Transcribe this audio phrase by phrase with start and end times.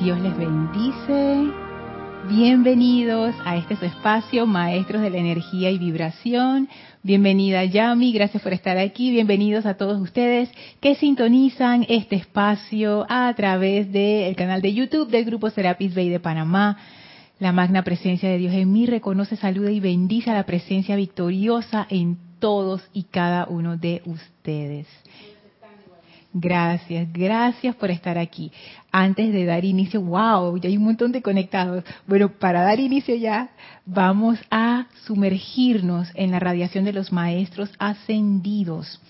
[0.00, 1.50] Dios les bendice.
[2.28, 6.68] Bienvenidos a este su espacio, Maestros de la Energía y Vibración.
[7.02, 9.10] Bienvenida Yami, gracias por estar aquí.
[9.10, 10.50] Bienvenidos a todos ustedes
[10.80, 16.20] que sintonizan este espacio a través del canal de YouTube del Grupo Serapis Bay de
[16.20, 16.78] Panamá.
[17.40, 21.88] La magna presencia de Dios en mí reconoce, saluda y bendice a la presencia victoriosa
[21.90, 24.86] en todos y cada uno de ustedes.
[26.32, 28.52] Gracias, gracias por estar aquí.
[28.92, 31.84] Antes de dar inicio, wow, ya hay un montón de conectados.
[32.06, 33.50] Bueno, para dar inicio ya,
[33.86, 39.00] vamos a sumergirnos en la radiación de los maestros ascendidos.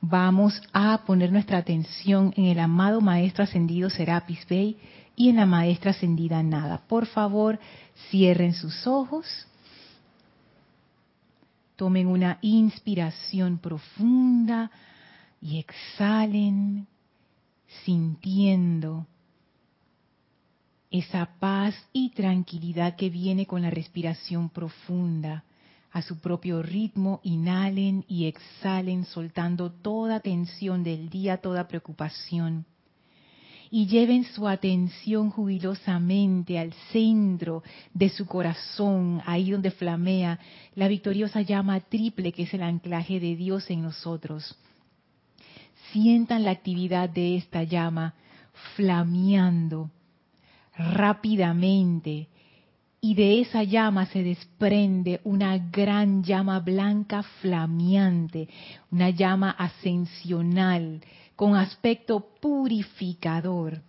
[0.00, 4.78] Vamos a poner nuestra atención en el amado maestro ascendido Serapis Bey
[5.16, 6.80] y en la maestra ascendida Nada.
[6.88, 7.58] Por favor,
[8.10, 9.26] cierren sus ojos.
[11.76, 14.70] Tomen una inspiración profunda
[15.44, 16.86] y exhalen
[17.84, 19.06] sintiendo
[20.90, 25.44] esa paz y tranquilidad que viene con la respiración profunda.
[25.92, 32.64] A su propio ritmo, inhalen y exhalen soltando toda tensión del día, toda preocupación.
[33.70, 40.40] Y lleven su atención jubilosamente al centro de su corazón, ahí donde flamea
[40.74, 44.56] la victoriosa llama triple que es el anclaje de Dios en nosotros
[45.94, 48.14] sientan la actividad de esta llama
[48.74, 49.90] flameando
[50.76, 52.28] rápidamente
[53.00, 58.48] y de esa llama se desprende una gran llama blanca flameante,
[58.90, 61.00] una llama ascensional
[61.36, 63.80] con aspecto purificador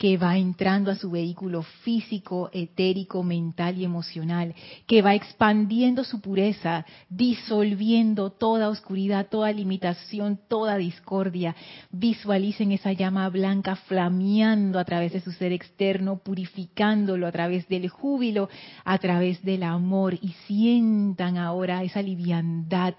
[0.00, 4.54] que va entrando a su vehículo físico, etérico, mental y emocional,
[4.86, 11.54] que va expandiendo su pureza, disolviendo toda oscuridad, toda limitación, toda discordia.
[11.90, 17.90] Visualicen esa llama blanca flameando a través de su ser externo, purificándolo a través del
[17.90, 18.48] júbilo,
[18.86, 22.94] a través del amor y sientan ahora esa liviandad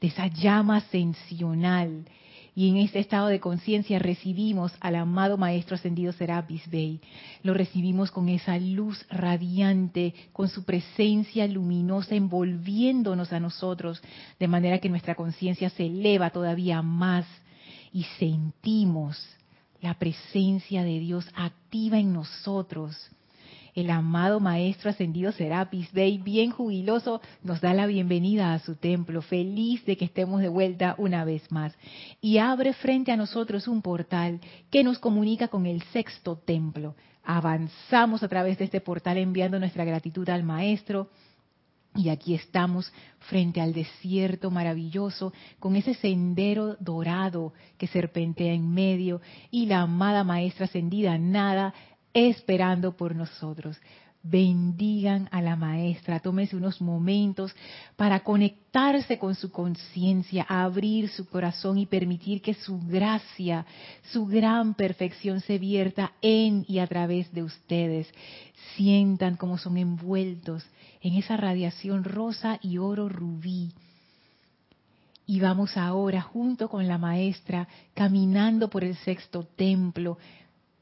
[0.00, 2.06] de esa llama ascensional
[2.56, 7.02] y en este estado de conciencia recibimos al amado Maestro Ascendido Serapis Bey.
[7.42, 14.02] Lo recibimos con esa luz radiante, con su presencia luminosa envolviéndonos a nosotros,
[14.40, 17.26] de manera que nuestra conciencia se eleva todavía más
[17.92, 19.22] y sentimos
[19.82, 22.96] la presencia de Dios activa en nosotros
[23.76, 29.20] el amado Maestro Ascendido Serapis Bey, bien jubiloso, nos da la bienvenida a su templo,
[29.20, 31.76] feliz de que estemos de vuelta una vez más.
[32.22, 36.96] Y abre frente a nosotros un portal que nos comunica con el sexto templo.
[37.22, 41.10] Avanzamos a través de este portal enviando nuestra gratitud al Maestro.
[41.94, 49.20] Y aquí estamos frente al desierto maravilloso, con ese sendero dorado que serpentea en medio
[49.50, 51.74] y la amada maestra ascendida nada
[52.16, 53.76] esperando por nosotros.
[54.22, 57.54] Bendigan a la maestra, tómense unos momentos
[57.94, 63.66] para conectarse con su conciencia, abrir su corazón y permitir que su gracia,
[64.10, 68.08] su gran perfección se vierta en y a través de ustedes.
[68.74, 70.64] Sientan cómo son envueltos
[71.02, 73.72] en esa radiación rosa y oro rubí.
[75.26, 80.18] Y vamos ahora junto con la maestra caminando por el sexto templo,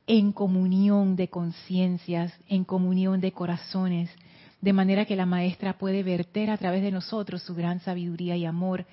[0.07, 4.11] en comunión de conciencias, en comunión de corazones,
[4.61, 8.45] de manera que la maestra puede verter a través de nosotros su gran sabiduría y
[8.45, 8.87] amor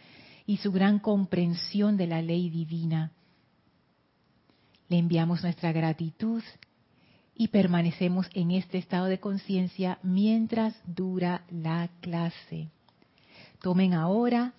[0.46, 3.12] y su gran comprensión de la ley divina.
[4.90, 6.44] Le enviamos nuestra gratitud
[7.36, 12.68] y permanecemos en este estado de conciencia mientras dura la clase.
[13.62, 14.54] Tomen ahora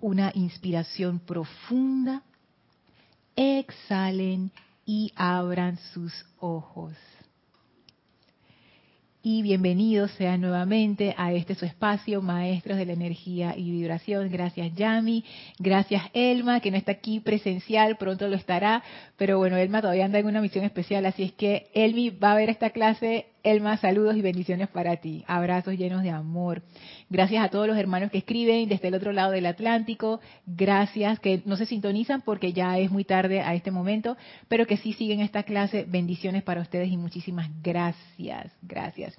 [0.00, 2.22] una inspiración profunda,
[3.34, 4.52] exhalen
[4.84, 6.94] y abran sus ojos.
[9.24, 14.28] Y bienvenidos sean nuevamente a este su espacio, Maestros de la Energía y Vibración.
[14.30, 15.24] Gracias Yami,
[15.60, 18.82] gracias Elma, que no está aquí presencial, pronto lo estará,
[19.16, 22.34] pero bueno, Elma todavía anda en una misión especial, así es que Elmi va a
[22.34, 25.24] ver esta clase Elma, saludos y bendiciones para ti.
[25.26, 26.62] Abrazos llenos de amor.
[27.10, 30.20] Gracias a todos los hermanos que escriben desde el otro lado del Atlántico.
[30.46, 34.16] Gracias que no se sintonizan porque ya es muy tarde a este momento,
[34.46, 35.84] pero que sí siguen esta clase.
[35.88, 38.52] Bendiciones para ustedes y muchísimas gracias.
[38.62, 39.16] Gracias.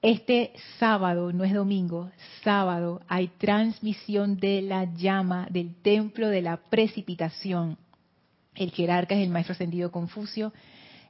[0.00, 2.12] Este sábado, no es domingo,
[2.44, 7.78] sábado hay transmisión de la llama del templo de la precipitación.
[8.54, 10.52] El jerarca es el maestro ascendido Confucio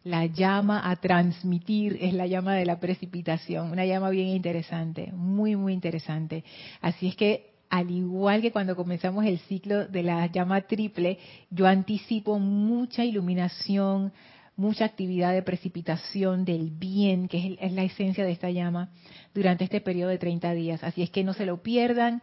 [0.07, 5.57] la llama a transmitir es la llama de la precipitación, una llama bien interesante, muy,
[5.57, 6.45] muy interesante.
[6.81, 11.19] Así es que al igual que cuando comenzamos el ciclo de la llama triple,
[11.51, 14.13] yo anticipo mucha iluminación,
[14.55, 18.91] mucha actividad de precipitación del bien, que es, la esencia de esta llama,
[19.35, 20.85] durante este periodo de 30 días.
[20.85, 22.23] Así es que no se lo pierdan.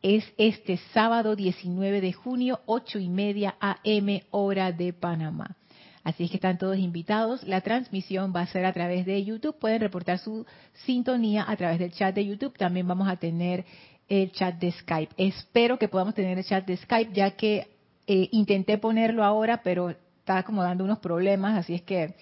[0.00, 5.56] Es este sábado 19 de junio, 8 y media AM, hora de Panamá.
[6.04, 7.42] Así es que están todos invitados.
[7.44, 9.58] La transmisión va a ser a través de YouTube.
[9.58, 10.46] Pueden reportar su
[10.84, 12.56] sintonía a través del chat de YouTube.
[12.56, 13.64] También vamos a tener
[14.08, 15.14] el chat de Skype.
[15.16, 17.68] Espero que podamos tener el chat de Skype, ya que
[18.06, 22.14] eh, intenté ponerlo ahora, pero está como dando unos problemas, así es que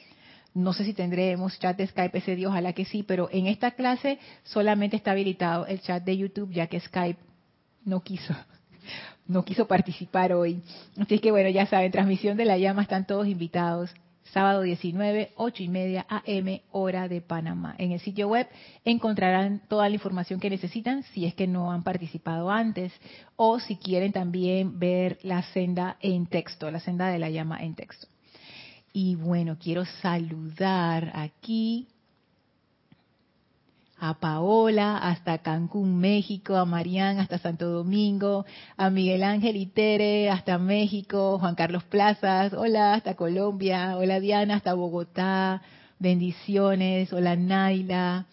[0.54, 3.72] no sé si tendremos chat de Skype ese día, ojalá que sí, pero en esta
[3.72, 7.18] clase solamente está habilitado el chat de YouTube, ya que Skype
[7.84, 8.34] no quiso,
[9.26, 10.62] no quiso participar hoy.
[10.98, 13.94] Así que bueno, ya saben, transmisión de la llama, están todos invitados
[14.32, 17.74] sábado 19, 8 y media AM, hora de Panamá.
[17.78, 18.48] En el sitio web
[18.84, 22.92] encontrarán toda la información que necesitan si es que no han participado antes
[23.36, 27.74] o si quieren también ver la senda en texto, la senda de la llama en
[27.74, 28.06] texto.
[28.92, 31.88] Y bueno, quiero saludar aquí
[34.02, 38.44] a Paola hasta Cancún, México, a Marián hasta Santo Domingo,
[38.76, 44.56] a Miguel Ángel y Tere hasta México, Juan Carlos Plazas, hola hasta Colombia, hola Diana
[44.56, 45.62] hasta Bogotá,
[46.00, 48.26] bendiciones, hola Naila,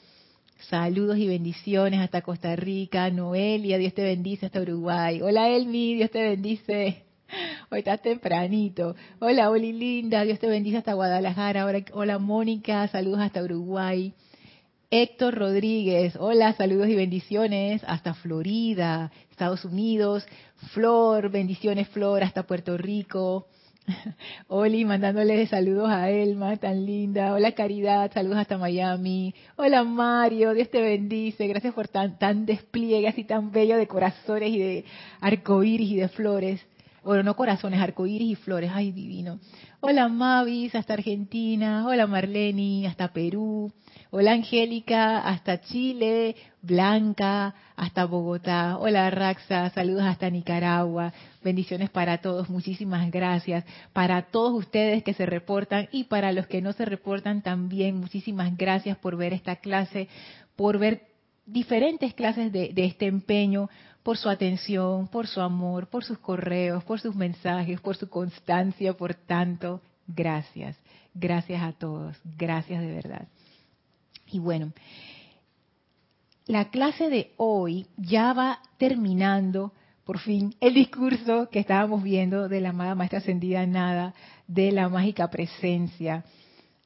[0.71, 6.09] saludos y bendiciones hasta Costa Rica, Noelia, Dios te bendice hasta Uruguay, hola Elmi, Dios
[6.09, 7.03] te bendice.
[7.69, 8.95] Hoy estás tempranito.
[9.19, 11.67] Hola, Oli Linda, Dios te bendice hasta Guadalajara.
[11.93, 14.15] Hola, Mónica, saludos hasta Uruguay.
[14.91, 20.25] Héctor Rodríguez, hola, saludos y bendiciones hasta Florida, Estados Unidos.
[20.73, 23.45] Flor, bendiciones Flor hasta Puerto Rico.
[24.47, 27.35] Oli, mandándole saludos a Elma, tan linda.
[27.35, 29.35] Hola Caridad, saludos hasta Miami.
[29.57, 31.45] Hola Mario, Dios te bendice.
[31.45, 34.85] Gracias por tan, tan despliegue así tan bello de corazones y de
[35.21, 36.65] arcoíris y de flores.
[37.03, 38.71] Bueno, no corazones, arcoíris y flores.
[38.73, 39.39] Ay, divino.
[39.81, 41.85] Hola Mavis, hasta Argentina.
[41.87, 43.71] Hola Marleni, hasta Perú.
[44.11, 48.79] Hola Angélica, hasta Chile, Blanca, hasta Bogotá.
[48.79, 51.13] Hola Raxa, saludos hasta Nicaragua.
[51.43, 53.65] Bendiciones para todos, muchísimas gracias.
[53.93, 58.57] Para todos ustedes que se reportan y para los que no se reportan también, muchísimas
[58.57, 60.07] gracias por ver esta clase,
[60.55, 61.03] por ver
[61.45, 63.69] diferentes clases de, de este empeño,
[64.01, 68.93] por su atención, por su amor, por sus correos, por sus mensajes, por su constancia,
[68.93, 69.81] por tanto.
[70.07, 70.75] Gracias,
[71.13, 73.27] gracias a todos, gracias de verdad.
[74.31, 74.71] Y bueno,
[76.45, 79.73] la clase de hoy ya va terminando,
[80.03, 84.13] por fin, el discurso que estábamos viendo de la amada maestra ascendida nada,
[84.47, 86.25] de la mágica presencia.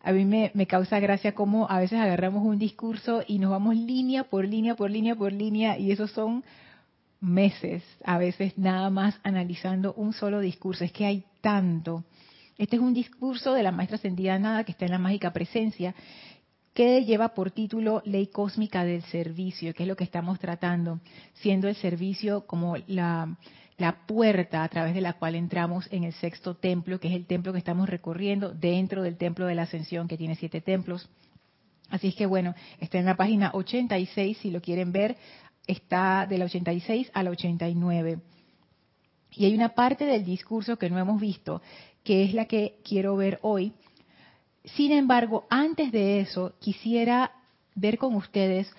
[0.01, 3.78] A mí me, me, causa gracia cómo a veces agarramos un discurso y nos vamos
[3.78, 6.44] línea por línea, por línea, por línea, y esos son
[7.22, 10.84] meses, a veces nada más analizando un solo discurso.
[10.84, 12.04] Es que hay tanto.
[12.57, 15.96] Este es un discurso de la maestra ascendida nada que está en la mágica presencia
[16.74, 21.00] que lleva por título Ley Cósmica del Servicio, que es lo que estamos tratando,
[21.36, 23.38] siendo el servicio como la,
[24.08, 27.52] puerta a través de la cual entramos en el sexto templo, que es el templo
[27.52, 31.10] que estamos recorriendo dentro del templo de la ascensión, que tiene siete templos.
[31.90, 35.18] Así es que bueno, está en la página 86, si lo quieren ver,
[35.68, 38.20] está de la 86 a la 89.
[39.36, 41.62] Y hay una parte del discurso que no hemos visto,
[42.04, 43.74] que es la que quiero ver hoy,
[44.65, 47.32] sin embargo, antes de eso, quisiera
[47.75, 48.72] ver con ustedes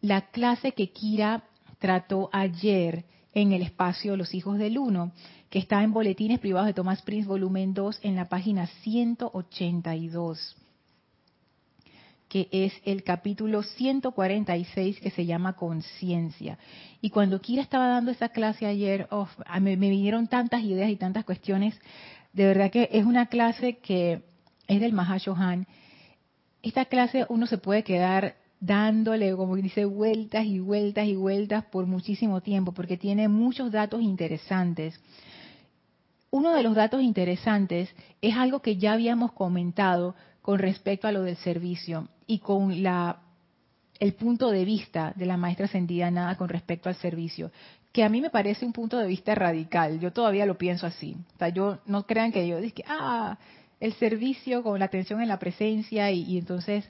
[0.00, 1.44] la clase que Kira
[1.78, 3.04] trató ayer
[3.34, 5.12] en el espacio Los Hijos del Uno,
[5.50, 10.56] que está en Boletines Privados de Thomas Prince, volumen 2, en la página 182,
[12.28, 16.58] que es el capítulo 146 que se llama Conciencia.
[17.00, 19.08] Y cuando Kira estaba dando esa clase ayer,
[19.60, 21.78] me, me vinieron tantas ideas y tantas cuestiones.
[22.32, 24.22] De verdad que es una clase que
[24.66, 25.66] es del Mahashohan.
[26.62, 31.86] Esta clase uno se puede quedar dándole, como dice, vueltas y vueltas y vueltas por
[31.86, 34.98] muchísimo tiempo, porque tiene muchos datos interesantes.
[36.30, 41.22] Uno de los datos interesantes es algo que ya habíamos comentado con respecto a lo
[41.22, 43.20] del servicio y con la,
[43.98, 47.50] el punto de vista de la maestra ascendida nada con respecto al servicio,
[47.92, 50.00] que a mí me parece un punto de vista radical.
[50.00, 51.16] Yo todavía lo pienso así.
[51.34, 53.38] O sea, yo no crean que yo dije, ah,
[53.80, 56.88] el servicio con la atención en la presencia y, entonces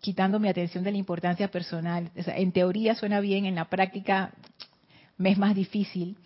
[0.00, 2.10] quitando mi atención de la importancia personal.
[2.14, 4.32] en teoría suena bien, en la práctica
[5.18, 6.16] me es más difícil.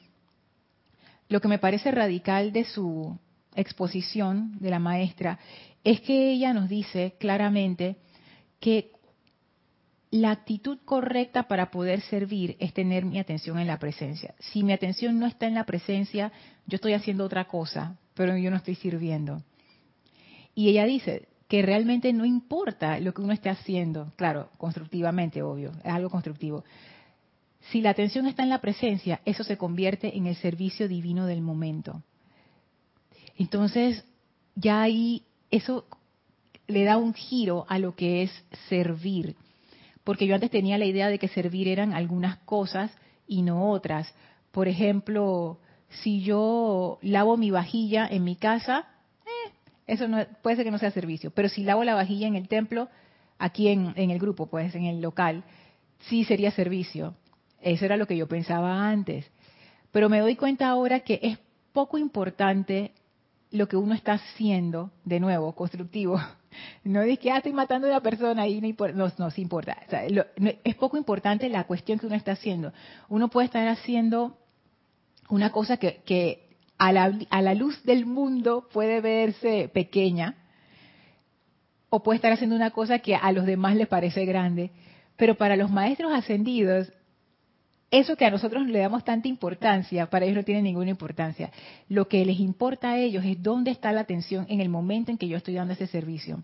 [1.28, 3.18] Lo que me parece radical de su
[3.56, 5.38] exposición de la maestra
[5.82, 7.96] es que ella nos dice claramente
[8.60, 8.92] que
[10.10, 14.34] la actitud correcta para poder servir es tener mi atención en la presencia.
[14.38, 16.30] Si mi atención no está en la presencia,
[16.66, 19.42] yo estoy haciendo otra cosa, pero yo no estoy sirviendo.
[20.54, 25.72] Y ella dice que realmente no importa lo que uno esté haciendo, claro, constructivamente, obvio,
[25.84, 26.64] es algo constructivo.
[27.70, 31.42] Si la atención está en la presencia, eso se convierte en el servicio divino del
[31.42, 32.02] momento.
[33.36, 34.04] Entonces,
[34.54, 35.86] ya ahí eso
[36.66, 39.36] le da un giro a lo que es servir.
[40.02, 42.90] Porque yo antes tenía la idea de que servir eran algunas cosas
[43.26, 44.12] y no otras.
[44.52, 45.58] Por ejemplo,
[46.02, 48.86] si yo lavo mi vajilla en mi casa,
[49.86, 51.30] eso no, puede ser que no sea servicio.
[51.30, 52.88] Pero si lavo la vajilla en el templo,
[53.38, 55.44] aquí en, en el grupo, pues en el local,
[56.08, 57.14] sí sería servicio.
[57.60, 59.30] Eso era lo que yo pensaba antes.
[59.92, 61.38] Pero me doy cuenta ahora que es
[61.72, 62.92] poco importante
[63.54, 66.20] lo que uno está haciendo, de nuevo, constructivo.
[66.84, 69.76] No es que ah, estoy matando a una persona y no, importa, no, no, importa.
[70.62, 72.72] es poco importante la cuestión que uno está haciendo.
[73.08, 74.38] Uno puede estar haciendo
[75.28, 80.36] una cosa que, que a, la, a la luz del mundo puede verse pequeña,
[81.90, 84.72] o puede estar haciendo una cosa que a los demás les parece grande.
[85.16, 86.92] Pero para los maestros ascendidos,
[87.90, 91.52] eso que a nosotros le damos tanta importancia, para ellos no tiene ninguna importancia.
[91.88, 95.18] Lo que les importa a ellos es dónde está la atención en el momento en
[95.18, 96.42] que yo estoy dando ese servicio.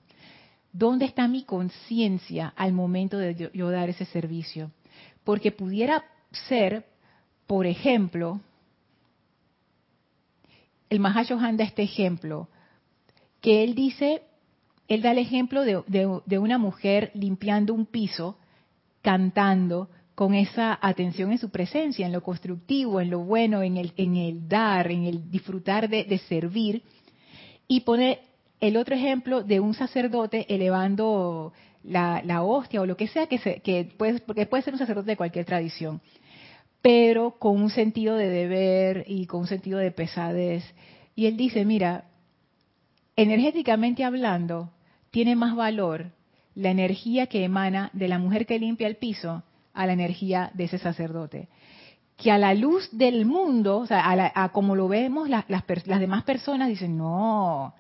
[0.73, 4.71] ¿Dónde está mi conciencia al momento de yo, dar ese servicio?
[5.25, 6.05] Porque pudiera
[6.49, 6.87] ser,
[7.49, 8.41] por ejemplo,
[10.91, 12.49] el Mahashohan da este ejemplo,
[13.41, 14.23] que él dice,
[14.89, 18.37] él da el ejemplo de una mujer limpiando un piso,
[19.01, 19.89] cantando,
[20.21, 24.17] con esa atención en su presencia, en lo constructivo, en lo bueno, en el, en
[24.17, 26.83] el dar, en el disfrutar de, servir.
[27.67, 28.19] Y pone
[28.61, 31.55] el otro ejemplo de un sacerdote elevando
[31.85, 35.17] la, hostia o lo que sea, que, que puede, porque puede ser un sacerdote de
[35.17, 36.03] cualquier tradición,
[36.83, 40.65] pero con un sentido de deber y con un sentido de pesadez.
[41.15, 42.05] Y él dice, mira,
[43.17, 44.71] energéticamente hablando,
[45.11, 46.13] tiene más valor
[46.55, 49.43] la energía que emana de la mujer que limpia el piso
[49.75, 51.49] a la energía de ese sacerdote.
[52.17, 55.45] Que a la luz del mundo, o sea, a, como lo vemos, las,
[55.87, 57.75] demás personas dicen, no,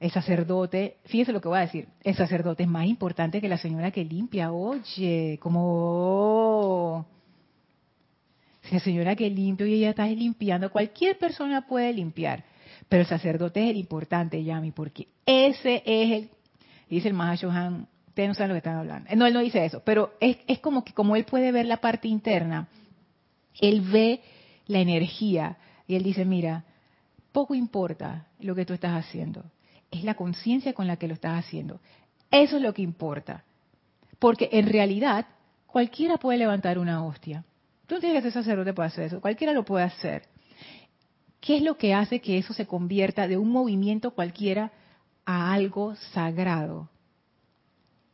[0.00, 3.58] el sacerdote, fíjese lo que voy a decir, el sacerdote es más importante que la
[3.58, 7.06] señora que limpia, oye, como...
[8.70, 12.44] La señora que limpia y ella está limpiando, cualquier persona puede limpiar,
[12.88, 16.30] pero el sacerdote es el importante, Yami, porque ese es el,
[16.90, 19.08] dice el Mahashohan, ustedes no saben lo que están hablando.
[19.16, 21.78] No, él no dice eso, pero es, es como que como él puede ver la
[21.78, 22.68] parte interna,
[23.60, 24.20] él ve
[24.66, 25.56] la energía
[25.86, 26.64] y él dice, mira,
[27.32, 29.44] poco importa lo que tú estás haciendo,
[29.90, 31.80] es la conciencia con la que lo estás haciendo.
[32.30, 33.44] Eso es lo que importa.
[34.18, 35.26] Porque en realidad
[35.66, 37.44] cualquiera puede levantar una hostia.
[37.88, 40.22] Tú no tienes que ser sacerdote para hacer eso, cualquiera lo puede hacer.
[41.40, 44.70] ¿Qué es lo que hace que eso se convierta de un movimiento cualquiera
[45.24, 46.88] a algo sagrado?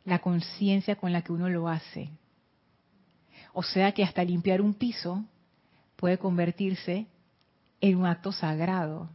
[0.04, 2.10] la conciencia con la que uno lo hace.
[3.52, 5.24] O sea que hasta limpiar un piso
[5.96, 7.06] puede convertirse
[7.80, 9.08] en un acto sagrado.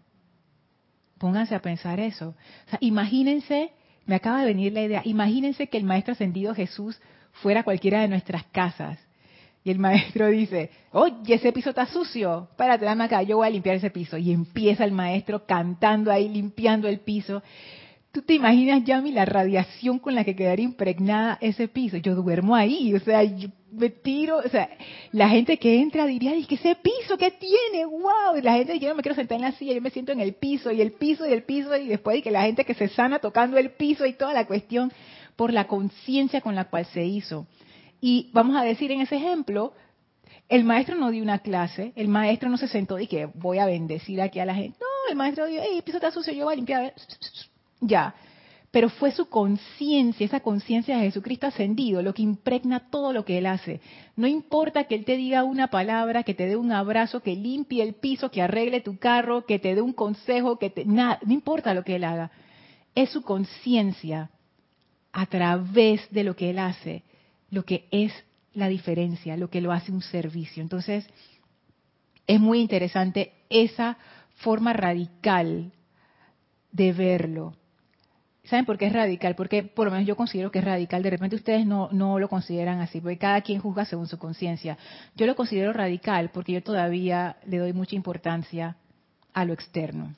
[1.17, 2.35] Pónganse a pensar eso.
[2.79, 3.71] imagínense,
[4.05, 6.99] me acaba de venir la idea, imagínense que el Maestro Ascendido Jesús
[7.33, 8.97] fuera cualquiera de nuestras casas.
[9.63, 13.51] Y el maestro dice, oye, ese piso está sucio, párate, dame acá, yo voy a
[13.51, 14.17] limpiar ese piso.
[14.17, 17.43] Y empieza el maestro cantando ahí, limpiando el piso.
[18.11, 21.97] ¿Tú te imaginas, Yami, la radiación con la que quedaría impregnada ese piso?
[21.97, 24.67] Yo duermo ahí, o sea, yo me tiro, o sea,
[25.11, 27.85] la gente que entra diría, ¿y qué ese piso que tiene?
[27.85, 28.37] ¡Wow!
[28.37, 30.21] Y la gente yo no me quiero sentar en la silla, yo me siento en
[30.21, 32.73] el piso, y el piso, y el piso, y después y que la gente que
[32.73, 34.91] se sana tocando el piso y toda la cuestión
[35.35, 37.45] por la conciencia con la cual se hizo.
[38.01, 39.73] Y vamos a decir en ese ejemplo,
[40.47, 43.65] el maestro no dio una clase, el maestro no se sentó y que voy a
[43.65, 44.77] bendecir aquí a la gente.
[44.79, 46.93] No, el maestro dijo, el piso está sucio, yo voy a limpiar
[47.81, 48.15] ya.
[48.71, 53.39] Pero fue su conciencia, esa conciencia de Jesucristo ascendido, lo que impregna todo lo que
[53.39, 53.81] Él hace.
[54.15, 57.81] No importa que Él te diga una palabra, que te dé un abrazo, que limpie
[57.81, 60.85] el piso, que arregle tu carro, que te dé un consejo, que te...
[60.85, 62.29] Nada, no importa lo que Él haga.
[62.93, 64.29] Es su conciencia
[65.11, 67.03] a través de lo que Él hace,
[67.51, 68.13] lo que es
[68.53, 70.61] la diferencia, lo que lo hace un servicio.
[70.61, 71.07] Entonces,
[72.27, 73.97] es muy interesante esa
[74.35, 75.71] forma radical
[76.71, 77.55] de verlo.
[78.43, 79.35] ¿Saben por qué es radical?
[79.35, 81.03] Porque por lo menos yo considero que es radical.
[81.03, 84.77] De repente ustedes no, lo consideran así, porque cada quien juzga según su conciencia.
[85.15, 88.75] Yo lo considero radical porque yo todavía le doy mucha importancia
[89.33, 90.15] a lo externo.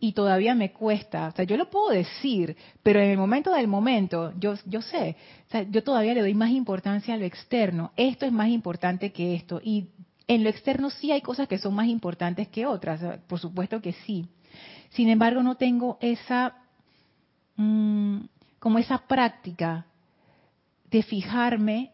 [0.00, 1.28] Y todavía me cuesta.
[1.28, 5.16] O sea, yo lo puedo decir, pero en el momento del momento, yo, yo sé,
[5.48, 7.92] o sea, yo todavía le doy más importancia a lo externo.
[7.96, 9.60] Esto es más importante que esto.
[9.62, 9.88] Y
[10.26, 13.92] en lo externo sí hay cosas que son más importantes que otras, por supuesto que
[14.04, 14.26] sí.
[14.90, 16.54] Sin embargo, no tengo esa,
[17.56, 18.18] mm,
[18.58, 19.86] como esa práctica
[20.90, 21.90] de fijarme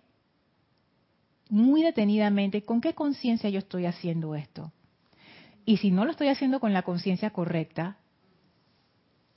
[1.49, 4.73] muy detenidamente con qué conciencia yo estoy haciendo esto.
[5.71, 7.97] Y si no lo estoy haciendo con la conciencia correcta,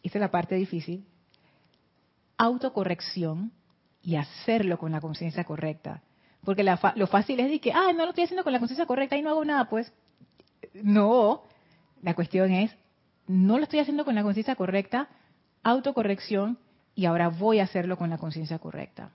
[0.02, 1.06] esa es la parte difícil,
[2.38, 3.52] autocorrección
[4.02, 6.02] y hacerlo con la conciencia correcta.
[6.44, 9.16] Porque lo fácil es decir que, ah, no lo estoy haciendo con la conciencia correcta
[9.16, 9.94] y no hago nada, pues
[10.74, 11.44] no.
[12.02, 12.76] La cuestión es,
[13.28, 15.10] no lo estoy haciendo con la conciencia correcta,
[15.62, 16.58] autocorrección
[16.96, 19.12] y ahora voy a hacerlo con la conciencia correcta.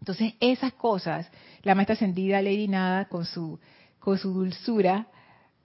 [0.00, 1.30] Entonces, esas cosas,
[1.62, 3.58] la maestra ascendida Lady Nada con su
[4.04, 5.06] dulzura,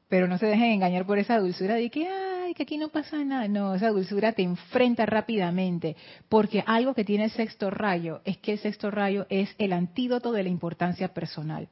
[0.07, 3.23] pero no se dejen engañar por esa dulzura de que, ay, que aquí no pasa
[3.23, 3.47] nada.
[3.47, 5.95] No, esa dulzura te enfrenta rápidamente,
[6.29, 10.31] porque algo que tiene el sexto rayo es que el sexto rayo es el antídoto
[10.31, 11.69] de la importancia personal.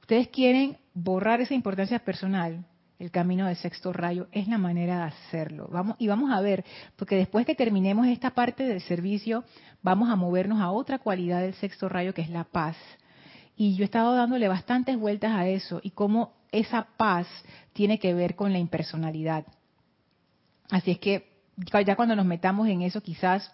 [0.00, 2.64] Ustedes quieren borrar esa importancia personal,
[2.98, 5.68] el camino del sexto rayo es la manera de hacerlo.
[5.70, 6.64] Vamos y vamos a ver,
[6.96, 9.44] porque después que terminemos esta parte del servicio,
[9.82, 12.76] vamos a movernos a otra cualidad del sexto rayo que es la paz.
[13.54, 17.26] Y yo he estado dándole bastantes vueltas a eso y cómo esa paz
[17.72, 19.44] tiene que ver con la impersonalidad.
[20.70, 21.28] Así es que
[21.84, 23.52] ya cuando nos metamos en eso quizás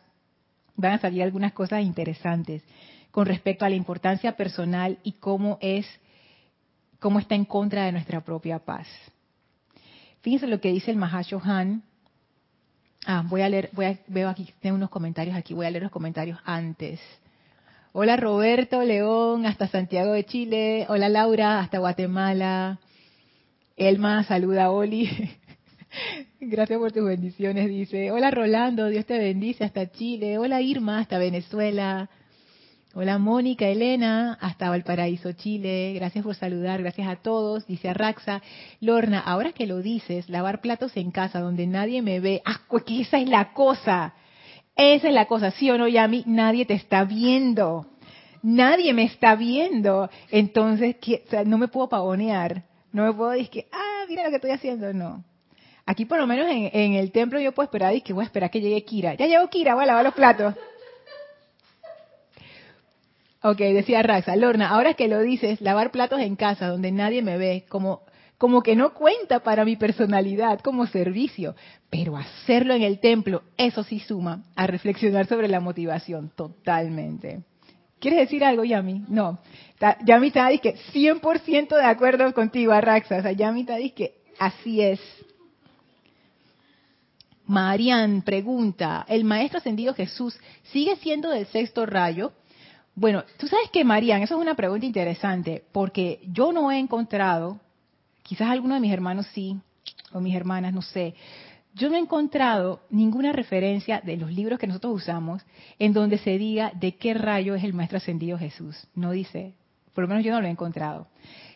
[0.76, 2.62] van a salir algunas cosas interesantes
[3.10, 5.86] con respecto a la importancia personal y cómo es
[6.98, 8.86] cómo está en contra de nuestra propia paz.
[10.22, 11.82] Fíjense lo que dice el Mahashohan.
[13.04, 15.82] Ah, voy a leer, voy a, veo aquí, tengo unos comentarios aquí, voy a leer
[15.82, 17.00] los comentarios antes.
[17.92, 20.86] Hola Roberto León, hasta Santiago de Chile.
[20.88, 22.78] Hola Laura, hasta Guatemala.
[23.76, 25.08] Elma, saluda a Oli.
[26.40, 28.10] Gracias por tus bendiciones, dice.
[28.10, 30.38] Hola Rolando, Dios te bendice hasta Chile.
[30.38, 32.10] Hola Irma, hasta Venezuela.
[32.94, 35.94] Hola Mónica, Elena, hasta Valparaíso, Chile.
[35.94, 37.66] Gracias por saludar, gracias a todos.
[37.66, 38.42] Dice Arraxa.
[38.80, 42.42] Lorna, ahora que lo dices, lavar platos en casa donde nadie me ve.
[42.44, 44.14] Ah, que esa es la cosa.
[44.76, 46.24] Esa es la cosa, ¿sí o no, Yami?
[46.26, 47.86] Nadie te está viendo.
[48.42, 50.10] Nadie me está viendo.
[50.30, 50.96] Entonces,
[51.46, 52.64] no me puedo pavonear.
[52.92, 54.92] No me puedo decir ah, mira lo que estoy haciendo.
[54.92, 55.24] No.
[55.84, 58.60] Aquí por lo menos en, el templo yo puedo esperar que voy a esperar que
[58.60, 59.14] llegue Kira.
[59.14, 60.54] Ya llegó Kira, voy a lavar los platos.
[63.44, 67.38] Ok, decía Raxa, Lorna, ahora que lo dices, lavar platos en casa donde nadie me
[67.38, 68.02] ve, como,
[68.38, 71.56] como que no cuenta para mi personalidad como servicio,
[71.90, 77.42] pero hacerlo en el templo, eso sí suma a reflexionar sobre la motivación, totalmente.
[78.02, 79.04] ¿Quieres decir algo, Yami?
[79.06, 79.38] No.
[80.04, 83.18] Yami está que 100% de acuerdo contigo, Raxa.
[83.18, 84.98] O sea, Yami está que así es.
[87.46, 90.36] Marian pregunta, ¿el maestro ascendido Jesús
[90.72, 92.32] sigue siendo del sexto rayo?
[92.96, 97.60] Bueno, tú sabes que, Marían, eso es una pregunta interesante, porque yo no he encontrado,
[98.24, 99.60] quizás alguno de mis hermanos sí,
[100.12, 101.14] o mis hermanas, no sé,
[101.74, 105.42] yo no he encontrado ninguna referencia de los libros que nosotros usamos
[105.78, 108.86] en donde se diga de qué rayo es el Maestro Ascendido Jesús.
[108.94, 109.54] No dice,
[109.94, 111.08] por lo menos yo no lo he encontrado.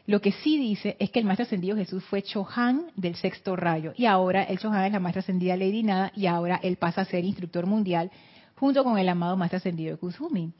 [0.07, 3.93] Lo que sí dice es que el Maestro Ascendido Jesús fue Chohan del sexto rayo
[3.97, 7.05] y ahora el Chohan es la Maestra Ascendida Lady Nada y ahora él pasa a
[7.07, 8.11] ser instructor mundial
[8.55, 10.53] junto con el amado Maestro Ascendido Kuzumi.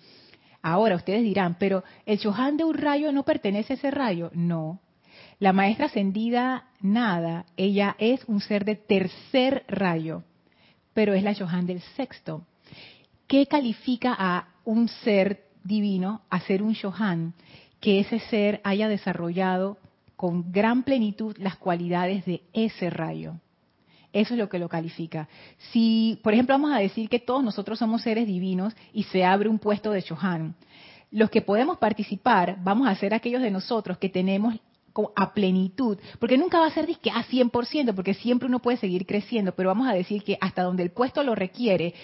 [0.63, 4.31] Ahora ustedes dirán, pero el Chohan de un rayo no pertenece a ese rayo.
[4.35, 4.81] No.
[5.39, 7.45] La maestra ascendida, nada.
[7.57, 10.23] Ella es un ser de tercer rayo,
[10.95, 12.47] pero es la Chohan del sexto.
[13.27, 17.35] ¿Qué califica a un ser divino a ser un Chohan?
[17.81, 19.77] Que ese ser haya desarrollado
[20.17, 23.35] con gran plenitud las cualidades de ese rayo.
[24.15, 25.29] Eso es lo que lo califica.
[25.71, 29.51] Si, por ejemplo, vamos a decir que todos nosotros somos seres divinos y se abre
[29.51, 30.55] un puesto de Chohan,
[31.11, 34.55] los que podemos participar vamos a ser aquellos de nosotros que tenemos
[35.17, 39.07] a plenitud, porque nunca va a ser que a 100%, porque siempre uno puede seguir
[39.07, 41.95] creciendo, pero vamos a decir que hasta donde el puesto lo requiere,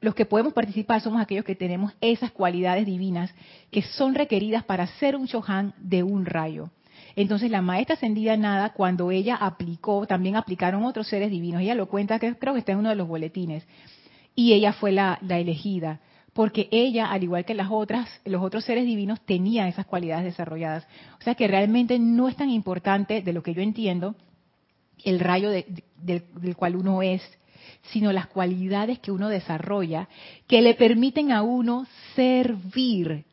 [0.00, 3.34] los que podemos participar somos aquellos que tenemos esas cualidades divinas
[3.70, 6.70] que son requeridas para ser un Chohan de un rayo.
[7.16, 11.62] Entonces la maestra ascendida nada, cuando ella aplicó, también aplicaron otros seres divinos.
[11.62, 13.66] Ella lo cuenta, que creo que está en uno de los boletines.
[14.34, 16.00] Y ella fue la, elegida,
[16.36, 20.86] porque ella, al igual que las otras, los otros seres divinos, tenía esas cualidades desarrolladas.
[21.18, 24.14] O sea que realmente no es tan importante, de lo que yo entiendo,
[25.02, 27.22] el rayo del cual uno es,
[27.90, 30.08] sino las cualidades que uno desarrolla
[30.46, 33.24] que le permiten a uno servir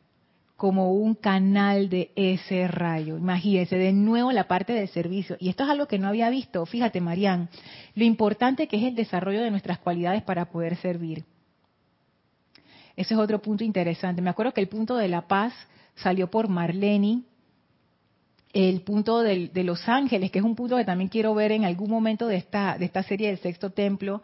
[0.56, 3.18] como un canal de ese rayo.
[3.18, 5.36] Imagínense, de nuevo la parte del servicio.
[5.38, 6.64] Y esto es algo que no había visto.
[6.64, 7.50] Fíjate, Marían,
[7.94, 11.24] lo importante que es el desarrollo de nuestras cualidades para poder servir.
[12.96, 14.22] Ese es otro punto interesante.
[14.22, 15.52] Me acuerdo que el punto de la paz
[15.96, 17.22] salió por Marlene.
[18.52, 21.90] El punto de los ángeles, que es un punto que también quiero ver en algún
[21.90, 24.22] momento de esta, de esta serie del sexto templo,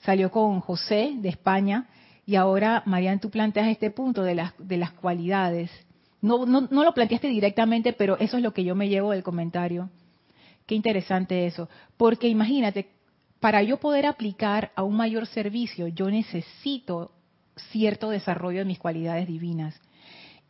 [0.00, 1.86] salió con José de España
[2.26, 5.70] y ahora, Marian, tú planteas este punto de las, de las cualidades.
[6.20, 9.22] No, no, no lo planteaste directamente, pero eso es lo que yo me llevo del
[9.22, 9.90] comentario.
[10.66, 11.68] Qué interesante eso.
[11.96, 12.90] Porque imagínate,
[13.40, 17.12] para yo poder aplicar a un mayor servicio, yo necesito
[17.58, 19.78] cierto desarrollo de mis cualidades divinas.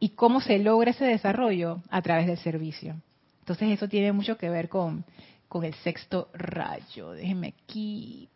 [0.01, 1.83] ¿Y cómo se logra ese desarrollo?
[1.91, 2.97] A través del servicio.
[3.41, 5.05] Entonces eso tiene mucho que ver con,
[5.49, 7.13] con el sexto rayo.
[7.13, 8.29] Déjenme aquí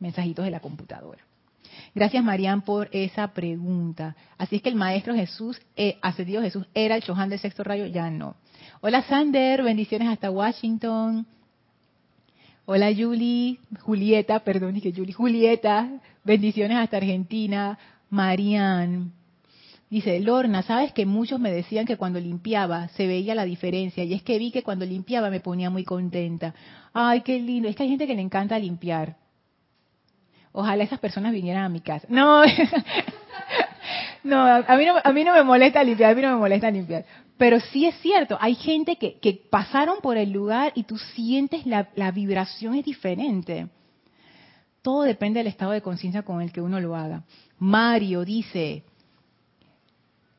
[0.00, 1.22] mensajitos de la computadora.
[1.94, 4.16] Gracias, Marian, por esa pregunta.
[4.38, 7.86] Así es que el Maestro Jesús, eh, ascendido Jesús, ¿era el Chohan del sexto rayo?
[7.86, 8.36] Ya no.
[8.80, 11.26] Hola, Sander, bendiciones hasta Washington.
[12.72, 15.90] Hola, Julie, Julieta, perdón, dije Julie, Julieta,
[16.22, 17.76] bendiciones hasta Argentina.
[18.10, 19.10] Marian.
[19.90, 24.14] Dice, Lorna, sabes que muchos me decían que cuando limpiaba se veía la diferencia y
[24.14, 26.54] es que vi que cuando limpiaba me ponía muy contenta.
[26.92, 27.68] Ay, qué lindo.
[27.68, 29.16] Es que hay gente que le encanta limpiar.
[30.52, 32.06] Ojalá esas personas vinieran a mi casa.
[32.08, 32.44] No,
[34.22, 36.70] no, a mí no, a mí no me molesta limpiar, a mí no me molesta
[36.70, 37.04] limpiar.
[37.40, 42.10] Pero sí es cierto, hay gente que, pasaron por el lugar y tú sientes la,
[42.12, 43.66] vibración es diferente.
[44.82, 47.24] Todo depende del estado de conciencia con el que uno lo haga.
[47.58, 48.84] Mario dice,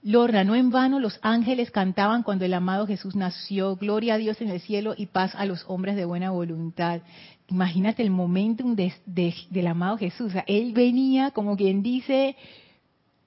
[0.04, 4.40] Lorna, no en vano los ángeles cantaban cuando el amado Jesús nació, gloria a Dios
[4.40, 7.02] en el cielo y paz a los hombres de buena voluntad
[7.48, 10.32] imagínate el momentum del amado Jesús.
[10.48, 12.38] él venía, como quien dice,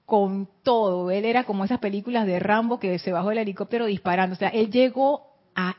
[0.05, 1.09] con todo.
[1.11, 4.35] Él era como esas películas de Rambo que se bajó del helicóptero disparando.
[4.35, 5.75] O sea, él llegó a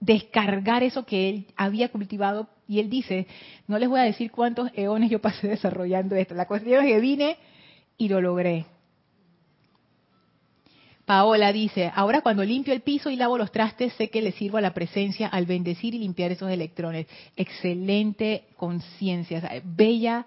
[0.00, 3.26] descargar eso que él había cultivado y él dice,
[3.66, 6.34] no les voy a decir cuántos eones yo pasé desarrollando esto.
[6.34, 7.36] La cuestión es que vine
[7.96, 8.66] y lo logré.
[11.04, 14.58] Paola dice, ahora cuando limpio el piso y lavo los trastes, sé que le sirvo
[14.58, 17.06] a la presencia al bendecir y limpiar esos electrones.
[17.34, 20.26] Excelente conciencia, bella,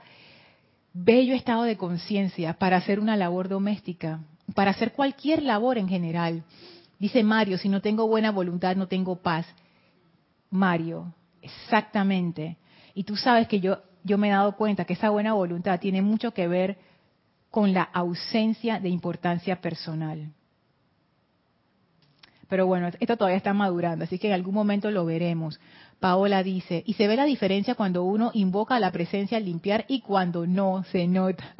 [0.94, 4.22] bello estado de conciencia para hacer una labor doméstica,
[4.54, 6.44] para hacer cualquier labor en general.
[7.00, 9.46] Dice Mario, si no tengo buena voluntad, no tengo paz.
[10.50, 12.58] Mario, exactamente.
[12.94, 16.02] Y tú sabes que yo, yo me he dado cuenta que esa buena voluntad tiene
[16.02, 16.78] mucho que ver
[17.50, 20.32] con la ausencia de importancia personal.
[22.48, 25.58] Pero bueno, esto todavía está madurando, así que en algún momento lo veremos.
[26.02, 30.02] Paola dice, y se ve la diferencia cuando uno invoca la presencia al limpiar y
[30.02, 31.56] cuando no se nota.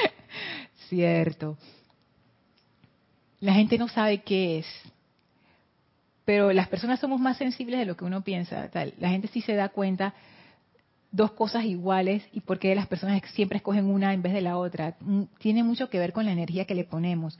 [0.90, 1.56] Cierto.
[3.40, 4.66] La gente no sabe qué es,
[6.26, 8.70] pero las personas somos más sensibles de lo que uno piensa.
[8.98, 10.12] La gente sí se da cuenta
[11.10, 14.58] dos cosas iguales y por qué las personas siempre escogen una en vez de la
[14.58, 14.96] otra.
[15.00, 17.38] Mm, tiene mucho que ver con la energía que le ponemos.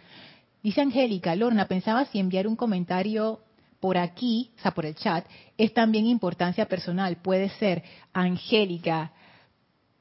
[0.62, 3.40] Dice Angélica, Lorna, pensaba si enviar un comentario
[3.84, 5.26] por aquí, o sea, por el chat,
[5.58, 7.18] es también importancia personal.
[7.18, 7.82] Puede ser,
[8.14, 9.12] Angélica,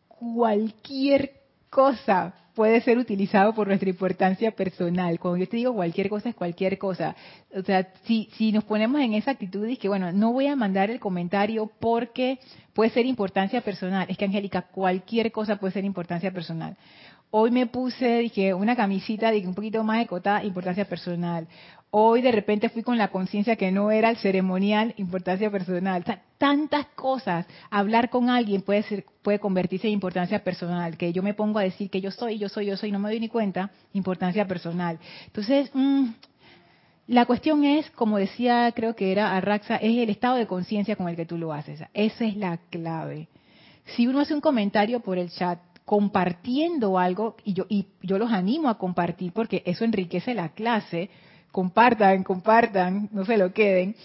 [0.07, 1.33] cualquier
[1.69, 5.19] cosa puede ser utilizado por nuestra importancia personal.
[5.19, 7.13] Cuando yo te digo cualquier cosa, es cualquier cosa.
[7.53, 10.55] O sea, si, si nos ponemos en esa actitud y que, bueno, no voy a
[10.55, 12.39] mandar el comentario porque
[12.73, 14.05] puede ser importancia personal.
[14.09, 16.77] Es que, Angélica, cualquier cosa puede ser importancia personal.
[17.35, 21.47] Hoy me puse, dije, una camisita, dije, un poquito más de importancia personal.
[21.89, 26.03] Hoy de repente fui con la conciencia que no era el ceremonial, importancia personal.
[26.37, 27.47] tantas cosas.
[27.71, 30.95] Hablar con alguien puede ser, puede convertirse en importancia personal.
[30.95, 33.09] Que yo me pongo a decir que yo soy, yo soy, yo soy, no me
[33.09, 34.99] doy ni cuenta, importancia personal.
[35.25, 36.09] Entonces, mm,
[37.07, 41.09] la cuestión es, como decía, creo que era Arraxa, es el estado de conciencia con
[41.09, 41.81] el que tú lo haces.
[41.95, 43.27] Esa es la clave.
[43.95, 48.31] Si uno hace un comentario por el chat, compartiendo algo, y yo, y yo los
[48.31, 51.09] animo a compartir porque eso enriquece la clase,
[51.51, 53.95] compartan, compartan, no se lo queden.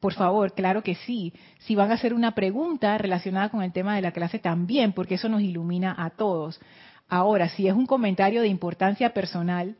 [0.00, 1.32] Por favor, claro que sí.
[1.60, 5.16] Si van a hacer una pregunta relacionada con el tema de la clase también, porque
[5.16, 6.60] eso nos ilumina a todos.
[7.08, 9.76] Ahora, si es un comentario de importancia personal,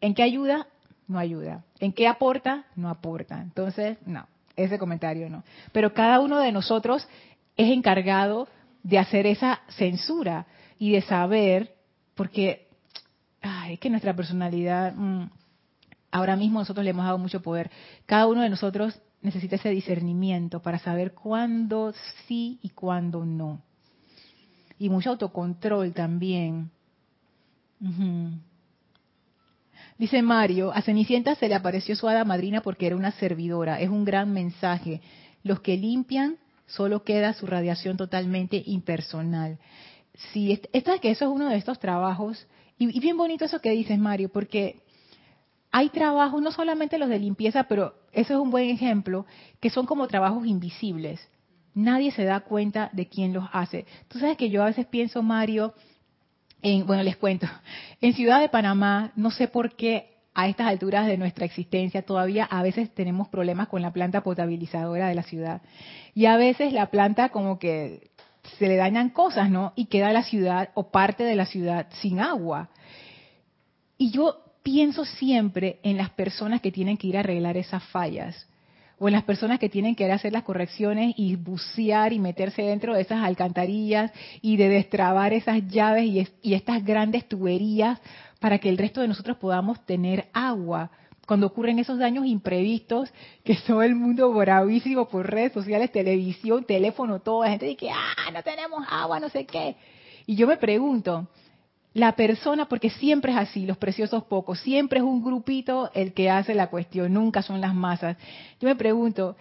[0.00, 0.66] ¿en qué ayuda?
[1.06, 1.64] No ayuda.
[1.78, 2.64] ¿En qué aporta?
[2.74, 3.40] No aporta.
[3.40, 5.44] Entonces, no, ese comentario no.
[5.72, 7.06] Pero cada uno de nosotros
[7.56, 8.48] es encargado
[8.82, 10.46] de hacer esa censura
[10.78, 11.74] y de saber,
[12.14, 12.68] porque
[13.68, 15.30] es que nuestra personalidad, mm,
[16.10, 17.70] ahora mismo nosotros le hemos dado mucho poder.
[18.06, 21.92] Cada uno de nosotros necesita ese discernimiento para saber cuándo
[22.26, 23.62] sí y cuándo no.
[24.78, 26.70] Y mucho autocontrol también.
[29.98, 33.80] Dice Mario, a Cenicienta se le apareció su hada madrina porque era una servidora.
[33.80, 35.02] Es un gran mensaje.
[35.42, 36.38] Los que limpian,
[36.70, 39.58] solo queda su radiación totalmente impersonal.
[40.32, 42.46] Sí, esta es que eso es uno de estos trabajos,
[42.78, 44.82] y, y bien bonito eso que dices, Mario, porque
[45.70, 49.26] hay trabajos, no solamente los de limpieza, pero eso es un buen ejemplo,
[49.60, 51.20] que son como trabajos invisibles.
[51.74, 53.86] Nadie se da cuenta de quién los hace.
[54.08, 55.74] Tú sabes que yo a veces pienso, Mario,
[56.62, 57.46] en, bueno, les cuento,
[58.00, 62.44] en Ciudad de Panamá, no sé por qué a estas alturas de nuestra existencia todavía
[62.44, 65.62] a veces tenemos problemas con la planta potabilizadora de la ciudad.
[66.14, 68.10] Y a veces la planta como que
[68.58, 69.72] se le dañan cosas, ¿no?
[69.76, 72.68] Y queda la ciudad o parte de la ciudad sin agua.
[73.98, 78.46] Y yo pienso siempre en las personas que tienen que ir a arreglar esas fallas
[78.98, 82.94] o en las personas que tienen que hacer las correcciones y bucear y meterse dentro
[82.94, 84.12] de esas alcantarillas
[84.42, 87.98] y de destrabar esas llaves y, y estas grandes tuberías
[88.40, 90.90] para que el resto de nosotros podamos tener agua
[91.30, 93.08] cuando ocurren esos daños imprevistos,
[93.44, 97.90] que todo el mundo bravísimo por redes sociales, televisión, teléfono, toda la gente dice que,
[97.90, 99.76] ah, no tenemos agua, no sé qué.
[100.26, 101.28] Y yo me pregunto,
[101.94, 106.30] la persona, porque siempre es así, los preciosos pocos, siempre es un grupito el que
[106.30, 108.16] hace la cuestión, nunca son las masas.
[108.58, 109.36] Yo me pregunto,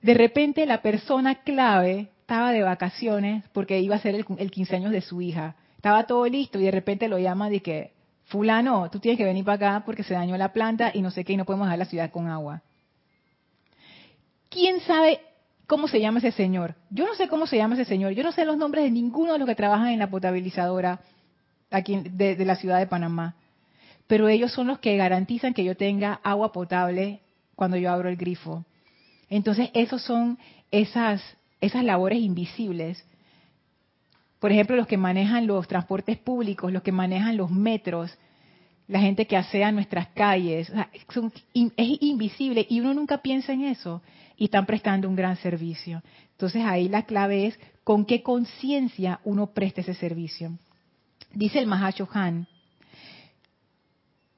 [0.00, 4.76] de repente la persona clave estaba de vacaciones porque iba a ser el, el 15
[4.76, 7.92] años de su hija, estaba todo listo y de repente lo llama de que,
[8.30, 11.24] fulano, tú tienes que venir para acá porque se dañó la planta y no sé
[11.24, 12.62] qué y no podemos dejar la ciudad con agua.
[14.48, 15.20] ¿Quién sabe
[15.66, 16.76] cómo se llama ese señor?
[16.90, 19.32] Yo no sé cómo se llama ese señor, yo no sé los nombres de ninguno
[19.32, 21.00] de los que trabajan en la potabilizadora
[21.70, 23.34] aquí de, de la ciudad de Panamá.
[24.06, 27.20] Pero ellos son los que garantizan que yo tenga agua potable
[27.56, 28.64] cuando yo abro el grifo.
[29.28, 30.38] Entonces, esos son
[30.70, 31.22] esas,
[31.60, 33.04] esas labores invisibles.
[34.40, 38.16] Por ejemplo, los que manejan los transportes públicos, los que manejan los metros,
[38.88, 40.72] la gente que asea nuestras calles.
[41.54, 44.02] es invisible y uno nunca piensa en eso
[44.36, 46.02] y están prestando un gran servicio.
[46.32, 50.58] Entonces ahí la clave es con qué conciencia uno presta ese servicio.
[51.34, 52.48] Dice el Han,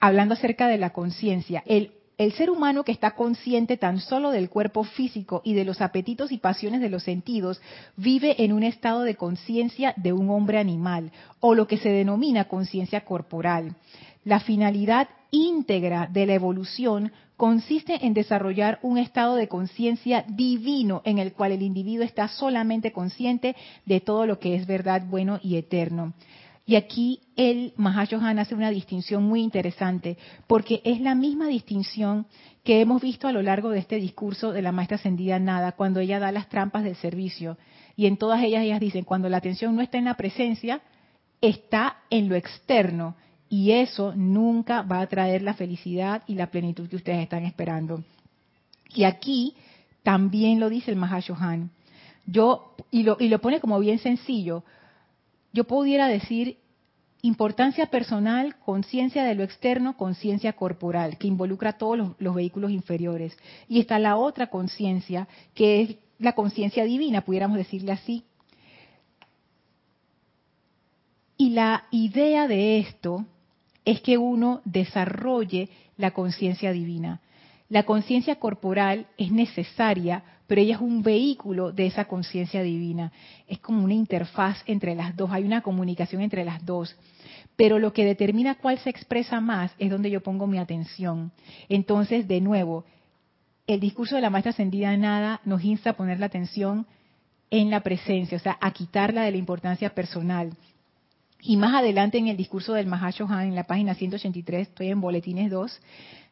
[0.01, 4.49] hablando acerca de la conciencia, el, el ser humano que está consciente tan solo del
[4.49, 7.61] cuerpo físico y de los apetitos y pasiones de los sentidos,
[7.97, 12.45] vive en un estado de conciencia de un hombre animal, o lo que se denomina
[12.45, 13.75] conciencia corporal.
[14.25, 21.19] La finalidad íntegra de la evolución consiste en desarrollar un estado de conciencia divino en
[21.19, 25.57] el cual el individuo está solamente consciente de todo lo que es verdad, bueno y
[25.57, 26.13] eterno.
[26.65, 32.27] Y aquí el Mahashohan hace una distinción muy interesante, porque es la misma distinción
[32.63, 35.99] que hemos visto a lo largo de este discurso de la maestra ascendida Nada, cuando
[35.99, 37.59] ella da las trampas del servicio.
[37.97, 40.81] Y en todas ellas ellas dicen, cuando la atención no está en la presencia,
[41.41, 43.17] está en lo externo.
[43.49, 48.05] Y eso nunca va a traer la felicidad y la plenitud que ustedes están esperando.
[48.95, 49.55] Y aquí
[50.05, 51.71] también lo dice el Mahashohan.
[52.25, 54.65] Yo, y lo, y lo pone como bien sencillo,
[55.53, 56.59] yo pudiera decir
[57.23, 63.37] importancia personal, conciencia de lo externo, conciencia corporal, que involucra todos los, vehículos inferiores.
[63.69, 68.25] Y está la otra conciencia, que es la conciencia divina, pudiéramos decirle así.
[71.37, 73.25] Y la idea de esto
[73.85, 77.21] es que uno desarrolle la conciencia divina.
[77.69, 83.11] La conciencia corporal es necesaria, pero ella es un vehículo de esa conciencia divina.
[83.49, 86.95] Es como una interfaz entre las dos, hay una comunicación entre las dos.
[87.57, 91.33] Pero lo que determina cuál se expresa más es donde yo pongo mi atención.
[91.71, 92.85] Entonces, de nuevo,
[93.67, 96.87] el discurso de la maestra ascendida nada nos insta a poner la atención
[97.51, 100.53] en la presencia, o sea, a quitarla de la importancia personal.
[101.41, 105.51] Y más adelante en el discurso del Mahashohan, en la página 183, estoy en Boletines
[105.51, 105.81] 2,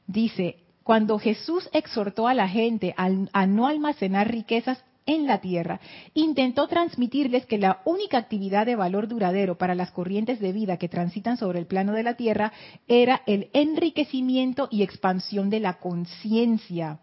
[0.06, 5.80] dice, cuando Jesús exhortó a la gente a, no almacenar riquezas en la tierra,
[6.14, 10.88] intentó transmitirles que la única actividad de valor duradero para las corrientes de vida que
[10.88, 12.52] transitan sobre el plano de la tierra
[12.86, 17.00] era el enriquecimiento y expansión de la conciencia.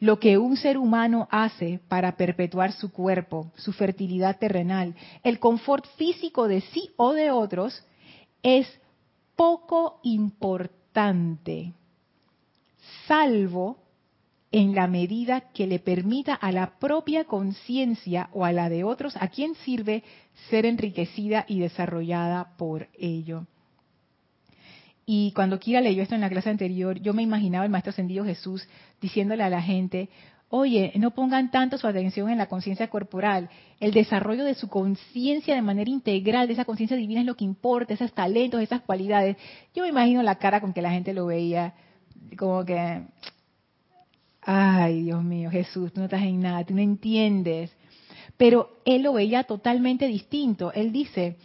[0.00, 5.86] Lo que un ser humano hace para perpetuar su cuerpo, su fertilidad terrenal, el confort
[5.96, 7.82] físico de sí o de otros,
[8.42, 8.68] es
[9.36, 10.83] poco importante
[13.06, 13.78] salvo
[14.50, 19.16] en la medida que le permita a la propia conciencia o a la de otros
[19.16, 20.04] a quien sirve
[20.48, 23.46] ser enriquecida y desarrollada por ello.
[25.06, 28.24] Y cuando Kira leyó esto en la clase anterior, yo me imaginaba el Maestro Ascendido
[28.24, 28.66] Jesús
[29.00, 30.08] diciéndole a la gente,
[30.48, 33.48] Oye, no pongan tanto su atención en la conciencia corporal.
[33.80, 37.44] El desarrollo de su conciencia de manera integral, de esa conciencia divina es lo que
[37.44, 39.36] importa, esos talentos, esas cualidades.
[39.74, 41.74] Yo me imagino la cara con que la gente lo veía,
[42.38, 43.02] como que,
[44.42, 47.74] ay Dios mío, Jesús, tú no estás en nada, tú no entiendes.
[48.36, 50.72] Pero él lo veía totalmente distinto.
[50.72, 51.36] Él dice,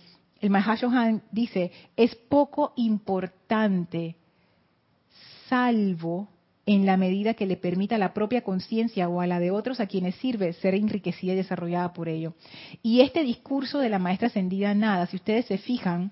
[0.41, 4.15] el Mahashohan dice, es poco importante,
[5.47, 6.27] salvo
[6.69, 9.79] en la medida que le permita a la propia conciencia o a la de otros
[9.79, 12.36] a quienes sirve ser enriquecida y desarrollada por ello.
[12.84, 16.12] Y este discurso de la maestra ascendida nada, si ustedes se fijan,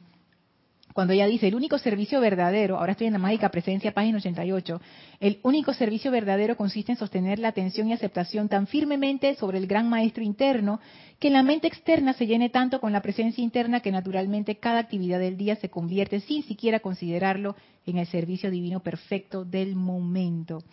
[0.98, 4.82] cuando ella dice, el único servicio verdadero, ahora estoy en la mágica presencia, página 88,
[5.20, 9.68] el único servicio verdadero consiste en sostener la atención y aceptación tan firmemente sobre el
[9.68, 10.80] gran maestro interno,
[11.20, 15.20] que la mente externa se llene tanto con la presencia interna que naturalmente cada actividad
[15.20, 17.56] del día se convierte, sin siquiera considerarlo,
[17.86, 20.64] en el servicio divino perfecto del momento.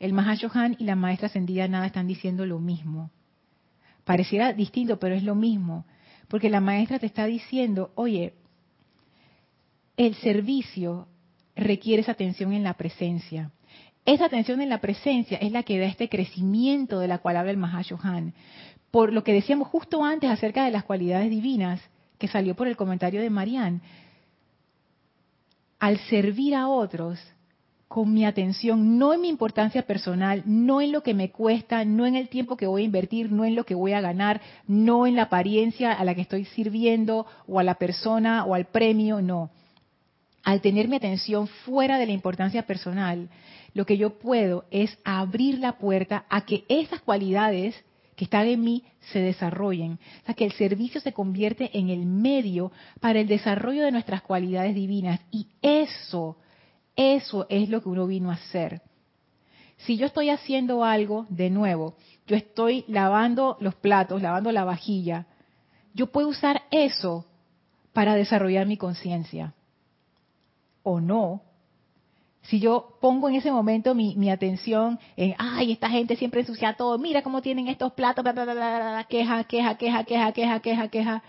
[0.00, 3.10] El Mahashohan y la maestra ascendida nada están diciendo lo mismo.
[4.04, 5.86] Pareciera distinto, pero es lo mismo.
[6.28, 8.34] Porque la maestra te está diciendo, oye,
[10.06, 11.08] el servicio
[11.54, 13.50] requiere esa atención en la presencia.
[14.06, 17.50] Esa atención en la presencia es la que da este crecimiento de la cual habla
[17.50, 18.32] el Mahashohan.
[18.90, 21.82] Por lo que decíamos justo antes acerca de las cualidades divinas,
[22.16, 23.82] que salió por el comentario de Marianne,
[25.78, 27.20] al servir a otros
[27.86, 32.06] con mi atención, no en mi importancia personal, no en lo que me cuesta, no
[32.06, 35.06] en el tiempo que voy a invertir, no en lo que voy a ganar, no
[35.06, 39.20] en la apariencia a la que estoy sirviendo o a la persona o al premio,
[39.20, 39.50] no
[40.42, 43.28] al tener mi atención fuera de la importancia personal,
[43.74, 47.74] lo que yo puedo es abrir la puerta a que esas cualidades
[48.16, 49.92] que están en mí se desarrollen.
[50.22, 54.22] O sea, que el servicio se convierte en el medio para el desarrollo de nuestras
[54.22, 55.20] cualidades divinas.
[55.30, 56.36] Y eso,
[56.96, 58.82] eso es lo que uno vino a hacer.
[59.78, 61.94] Si yo estoy haciendo algo, de nuevo,
[62.26, 65.26] yo estoy lavando los platos, lavando la vajilla,
[65.94, 67.24] yo puedo usar eso
[67.94, 69.54] para desarrollar mi conciencia
[70.90, 71.42] o no,
[72.42, 76.98] si yo pongo en ese momento mi, atención en, ay, esta gente siempre ensucia todo,
[76.98, 78.24] mira cómo tienen estos platos,
[79.08, 81.22] queja, queja, queja, queja, queja, queja, queja.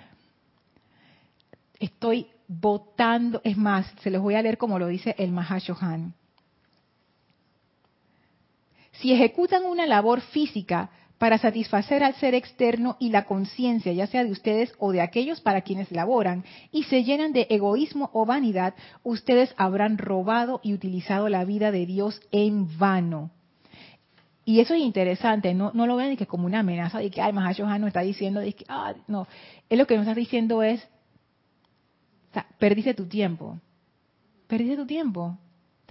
[1.79, 6.13] Estoy votando, es más, se los voy a leer como lo dice el Mahashohan.
[8.93, 14.23] Si ejecutan una labor física para satisfacer al ser externo y la conciencia, ya sea
[14.23, 18.73] de ustedes o de aquellos para quienes laboran, y se llenan de egoísmo o vanidad,
[19.03, 23.29] ustedes habrán robado y utilizado la vida de Dios en vano.
[24.45, 27.79] Y eso es interesante, no, lo vean que como una amenaza de que, ay, Mahashohan
[27.79, 29.27] no está diciendo, de que, ah, no,
[29.69, 30.81] es lo que nos está diciendo es,
[32.31, 33.59] o sea, perdiste tu tiempo,
[34.47, 35.37] perdiste tu tiempo,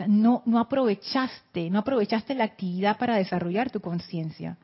[0.08, 4.58] no, no aprovechaste, no aprovechaste la actividad para desarrollar tu conciencia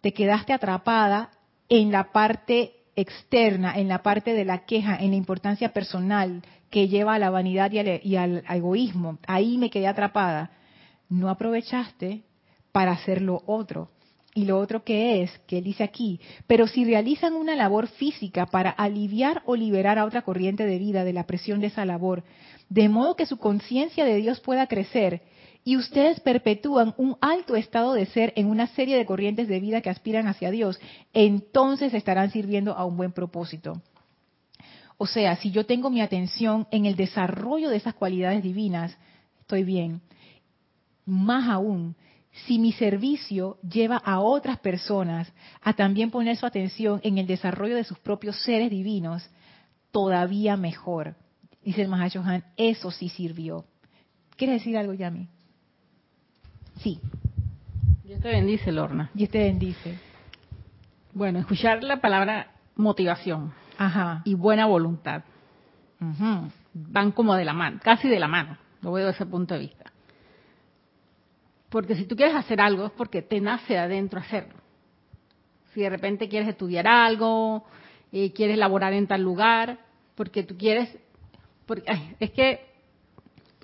[0.00, 1.30] te quedaste atrapada
[1.68, 6.88] en la parte externa, en la parte de la queja, en la importancia personal que
[6.88, 9.18] lleva a la vanidad y al, egoísmo.
[9.26, 10.50] Ahí me quedé atrapada.
[11.08, 12.22] No aprovechaste
[12.72, 13.90] para hacer lo otro.
[14.34, 18.46] Y lo otro que es, que él dice aquí, pero si realizan una labor física
[18.46, 22.22] para aliviar o liberar a otra corriente de vida de la presión de esa labor,
[22.68, 25.22] de modo que su conciencia de Dios pueda crecer
[25.68, 29.82] y ustedes perpetúan un alto estado de ser en una serie de corrientes de vida
[29.82, 30.80] que aspiran hacia Dios,
[31.12, 33.82] entonces estarán sirviendo a un buen propósito.
[34.96, 38.96] O sea, si yo tengo mi atención en el desarrollo de esas cualidades divinas,
[39.40, 40.00] estoy bien.
[41.04, 41.96] Más aún,
[42.46, 47.76] si mi servicio lleva a otras personas a también poner su atención en el desarrollo
[47.76, 49.28] de sus propios seres divinos,
[49.90, 51.14] todavía mejor.
[51.62, 53.66] Dice el Mahashohan, eso sí sirvió.
[54.34, 55.28] ¿Quieres decir algo, Yami?
[56.78, 57.00] Sí.
[58.04, 59.10] Dios te bendice, Lorna.
[59.14, 59.98] Dios te bendice.
[61.12, 63.52] Bueno, escuchar la palabra motivación
[64.24, 65.22] y buena voluntad
[66.72, 68.56] van como de la mano, casi de la mano.
[68.82, 69.92] Lo veo desde ese punto de vista.
[71.68, 74.54] Porque si tú quieres hacer algo es porque te nace adentro hacerlo.
[75.74, 77.64] Si de repente quieres estudiar algo,
[78.12, 79.78] eh, quieres laborar en tal lugar,
[80.14, 80.96] porque tú quieres,
[81.66, 81.84] porque,
[82.20, 82.68] es que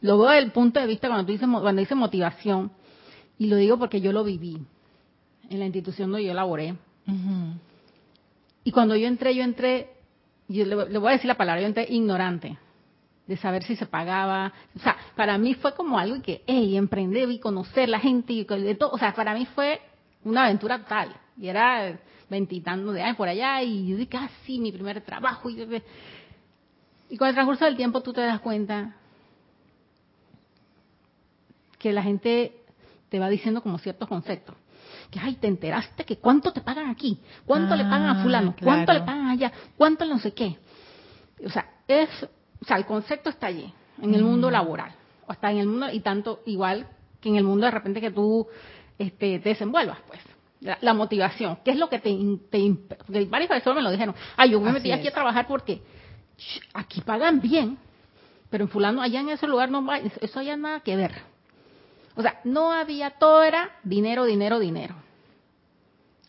[0.01, 2.73] lo veo desde el punto de vista cuando tú dices, cuando dices motivación,
[3.39, 4.59] y lo digo porque yo lo viví
[5.51, 6.75] en la institución donde yo laboré.
[8.65, 9.91] Y cuando yo entré, yo entré,
[10.49, 12.59] yo le, voy a decir la palabra, yo entré ignorante
[13.27, 14.53] de saber si se pagaba.
[14.75, 18.45] O sea, para mí fue como algo que, hey, emprender y conocer la gente y
[18.45, 18.91] de todo.
[18.93, 19.81] O sea, para mí fue
[20.25, 21.15] una aventura total.
[21.39, 21.99] Y era
[22.31, 25.51] veintitando de años por allá y yo dije, ah, sí, mi primer trabajo.
[25.51, 25.83] Y,
[27.11, 28.97] y con el transcurso del tiempo tú te das cuenta
[31.79, 32.64] que la gente
[33.15, 34.57] te va diciendo como ciertos conceptos.
[35.09, 38.61] que, ay, te enteraste que cuánto te pagan aquí, cuánto le pagan a fulano, ah,
[38.61, 40.59] cuánto le pagan allá, cuánto no sé qué.
[41.47, 42.09] O sea, es,
[42.61, 44.91] o sea, el concepto está allí, en el mundo laboral,
[45.29, 46.89] o está en el mundo, y tanto igual
[47.21, 48.49] que en el mundo de repente que tú
[48.99, 50.19] este, te desenvuelvas, pues.
[50.81, 52.19] La, motivación, ¿qué es lo que te,
[52.51, 55.83] te varias personas me lo dijeron, ay, yo me metí aquí a trabajar porque
[56.73, 57.79] aquí pagan bien,
[58.51, 61.34] pero en fulano allá en ese lugar no va, eso haya nada que ver.
[62.17, 64.95] O sea, no había, todo era dinero, dinero, dinero.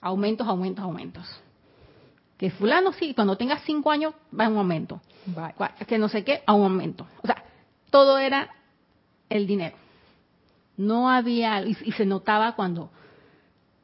[0.02, 1.42] Aumentos, aumentos, aumentos.
[2.38, 5.02] Que fulano sí, cuando tenga cinco años va a un aumento.
[5.88, 7.08] Que no sé qué, a un aumento.
[7.24, 7.44] O sea,
[7.90, 8.50] todo era
[9.30, 9.76] el dinero.
[10.78, 12.90] No había, y, se notaba cuando,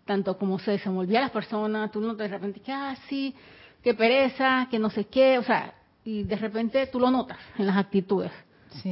[0.05, 3.33] tanto como se desenvolvía las personas, tú no de repente, que, ah, sí,
[3.81, 5.73] qué pereza, que no sé qué, o sea,
[6.03, 8.31] y de repente tú lo notas en las actitudes.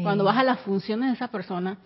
[0.03, 1.77] Cuando vas a las funciones de esa persona,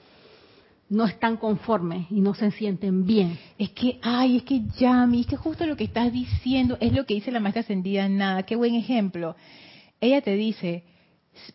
[0.93, 3.39] no están conformes y no se sienten bien.
[3.57, 7.05] Es que, ay, es que Yami, es que justo lo que estás diciendo es lo
[7.05, 8.43] que dice la maestra ascendida Nada.
[8.43, 9.35] Qué buen ejemplo.
[9.99, 10.83] Ella te dice,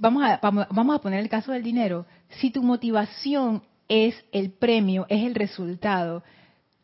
[0.01, 2.05] vamos a, vamos a poner el caso del dinero.
[2.41, 6.25] Si tu motivación es el premio, es el resultado,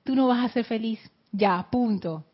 [0.05, 1.01] tú no vas a ser feliz.
[1.33, 2.25] Ya, punto.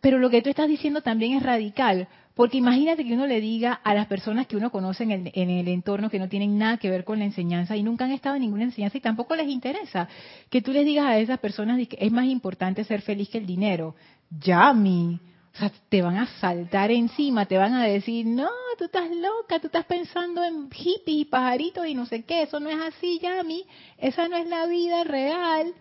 [0.00, 3.72] Pero lo que tú estás diciendo también es radical, porque imagínate que uno le diga
[3.72, 7.04] a las personas que uno conoce en el, entorno que no tienen nada que ver
[7.04, 10.08] con la enseñanza y nunca han estado en ninguna enseñanza y tampoco les interesa,
[10.50, 13.46] que tú les digas a esas personas que es más importante ser feliz que el
[13.46, 13.94] dinero.
[14.30, 15.20] Yami.
[15.54, 19.60] O sea, te van a saltar encima, te van a decir, no, tú estás loca,
[19.60, 23.20] tú estás pensando en hippies y pajaritos y no sé qué, eso no es así,
[23.22, 23.62] Yami,
[23.98, 25.72] esa no es la vida real.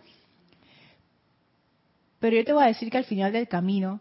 [2.20, 3.99] Pero yo te voy a decir que al final del camino,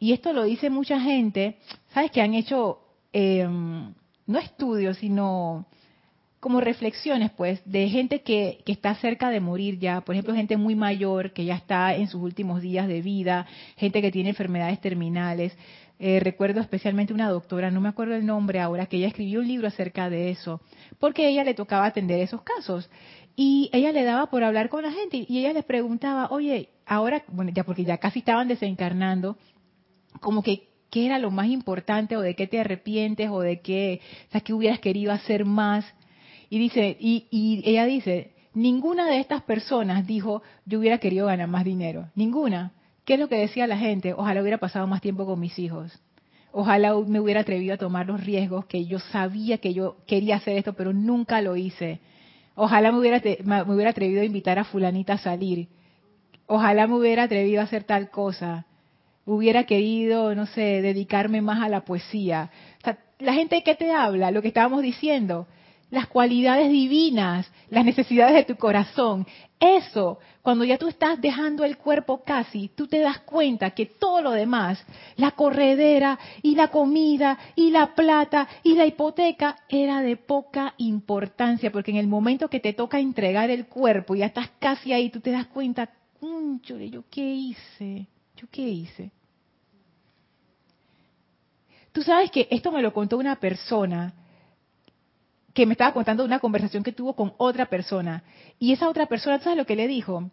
[0.00, 1.58] y esto lo dice mucha gente,
[1.92, 2.10] ¿sabes?
[2.10, 2.80] Que han hecho,
[3.12, 3.92] em,
[4.26, 5.66] no estudios, sino
[6.40, 10.56] como reflexiones, pues, de gente que, que, está cerca de morir ya, por ejemplo, gente
[10.56, 13.46] muy mayor que ya está en sus últimos días de vida,
[13.76, 15.54] gente que tiene enfermedades terminales.
[15.98, 19.48] Eh, recuerdo especialmente una doctora, no me acuerdo el nombre ahora, que ella escribió un
[19.48, 20.62] libro acerca de eso,
[20.98, 22.88] porque ella le tocaba atender esos casos.
[23.36, 27.22] Y ella le daba por hablar con la gente y ella les preguntaba, oye, ahora,
[27.28, 29.36] bueno, ya porque ya casi estaban desencarnando,
[30.20, 34.00] como que qué era lo más importante o de qué te arrepientes o de qué,
[34.28, 35.84] o sea, hubieras querido hacer más.
[36.48, 41.48] Y dice, y, y ella dice, ninguna de estas personas dijo, yo hubiera querido ganar
[41.48, 42.08] más dinero.
[42.14, 42.72] Ninguna.
[43.04, 44.12] ¿Qué es lo que decía la gente?
[44.12, 46.00] Ojalá hubiera pasado más tiempo con mis hijos.
[46.52, 50.56] Ojalá me hubiera atrevido a tomar los riesgos que yo sabía que yo quería hacer
[50.56, 52.00] esto, pero nunca lo hice.
[52.56, 55.68] Ojalá me hubiera, me hubiera atrevido a invitar a fulanita a salir.
[56.46, 58.66] Ojalá me hubiera atrevido a hacer tal cosa
[59.34, 62.50] hubiera querido, no sé, dedicarme más a la poesía.
[63.18, 65.46] la gente que te habla, lo que estábamos diciendo,
[65.90, 69.26] las cualidades divinas, las necesidades de tu corazón.
[69.58, 74.22] Eso, cuando ya tú estás dejando el cuerpo casi, tú te das cuenta que todo
[74.22, 74.84] lo demás,
[75.16, 81.70] la corredera y la comida y la plata y la hipoteca, era de poca importancia,
[81.70, 85.10] porque en el momento que te toca entregar el cuerpo, y ya estás casi ahí,
[85.10, 85.90] tú te das cuenta,
[86.62, 88.06] ¿yo qué hice?
[88.36, 89.10] ¿Yo qué hice?
[91.92, 94.14] Tú sabes que esto me lo contó una persona
[95.52, 98.22] que me estaba contando una conversación que tuvo con otra persona.
[98.58, 100.30] Y esa otra persona, ¿tú sabes lo que le dijo?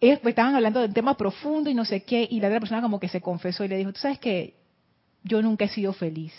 [0.00, 2.82] Ellos estaban hablando de un tema profundo y no sé qué, y la otra persona
[2.82, 4.54] como que se confesó y le dijo, tú sabes que
[5.24, 6.32] yo nunca he sido feliz.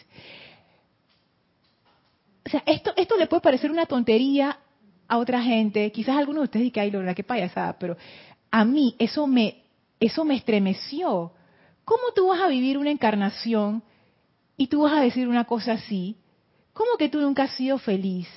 [2.46, 4.58] O sea, esto, esto le puede parecer una tontería
[5.08, 7.98] a otra gente, quizás a algunos de ustedes digan, ay, Lorena, qué payasada, pero
[8.50, 9.64] a mí eso me,
[10.00, 11.34] eso me estremeció.
[11.84, 13.84] ¿Cómo tú vas a vivir una encarnación
[14.60, 16.18] y tú vas a decir una cosa así?
[16.74, 18.28] ¿Cómo que tú nunca has sido feliz?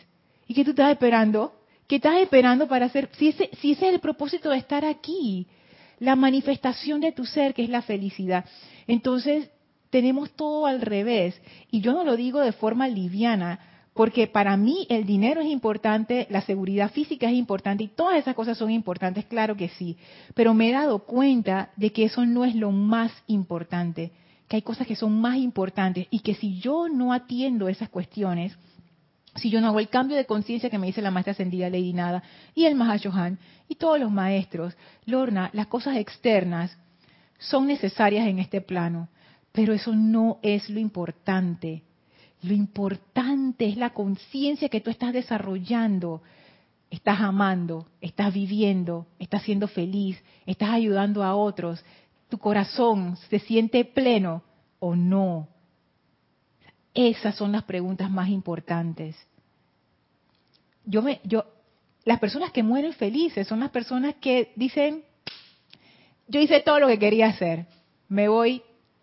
[0.46, 1.52] ¿Y que tú estás esperando?
[1.88, 3.10] ¿Qué estás esperando para hacer?
[3.18, 5.48] Si ese, si ese es el propósito de estar aquí,
[5.98, 8.44] la manifestación de tu ser, que es la felicidad.
[8.86, 9.50] Entonces,
[9.90, 11.42] tenemos todo al revés.
[11.72, 13.58] Y yo no lo digo de forma liviana,
[13.92, 18.36] porque para mí el dinero es importante, la seguridad física es importante y todas esas
[18.36, 19.96] cosas son importantes, claro que sí.
[20.34, 24.12] Pero me he dado cuenta de que eso no es lo más importante,
[24.52, 28.54] que hay cosas que son más importantes y que si yo no atiendo esas cuestiones,
[29.34, 31.94] si yo no hago el cambio de conciencia que me dice la maestra ascendida Lady
[31.94, 32.22] Nada
[32.54, 34.76] y el Mahashohan y todos los maestros,
[35.06, 36.76] Lorna, las cosas externas
[37.38, 39.08] son necesarias en este plano,
[39.52, 41.82] pero eso no es lo importante
[42.42, 46.22] lo importante es la conciencia que tú estás desarrollando.
[46.90, 51.82] Estás amando, estás viviendo, estás siendo feliz, estás ayudando a otros.
[52.32, 54.42] Tu corazón se siente pleno
[54.78, 55.48] o no.
[56.94, 59.14] Esas son las preguntas más importantes.
[60.86, 61.44] Yo me, yo,
[62.06, 65.04] las personas que mueren felices son las personas que dicen,
[66.26, 67.66] yo hice todo lo que quería hacer,
[68.08, 68.62] me voy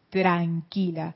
[0.09, 1.13] tranquila.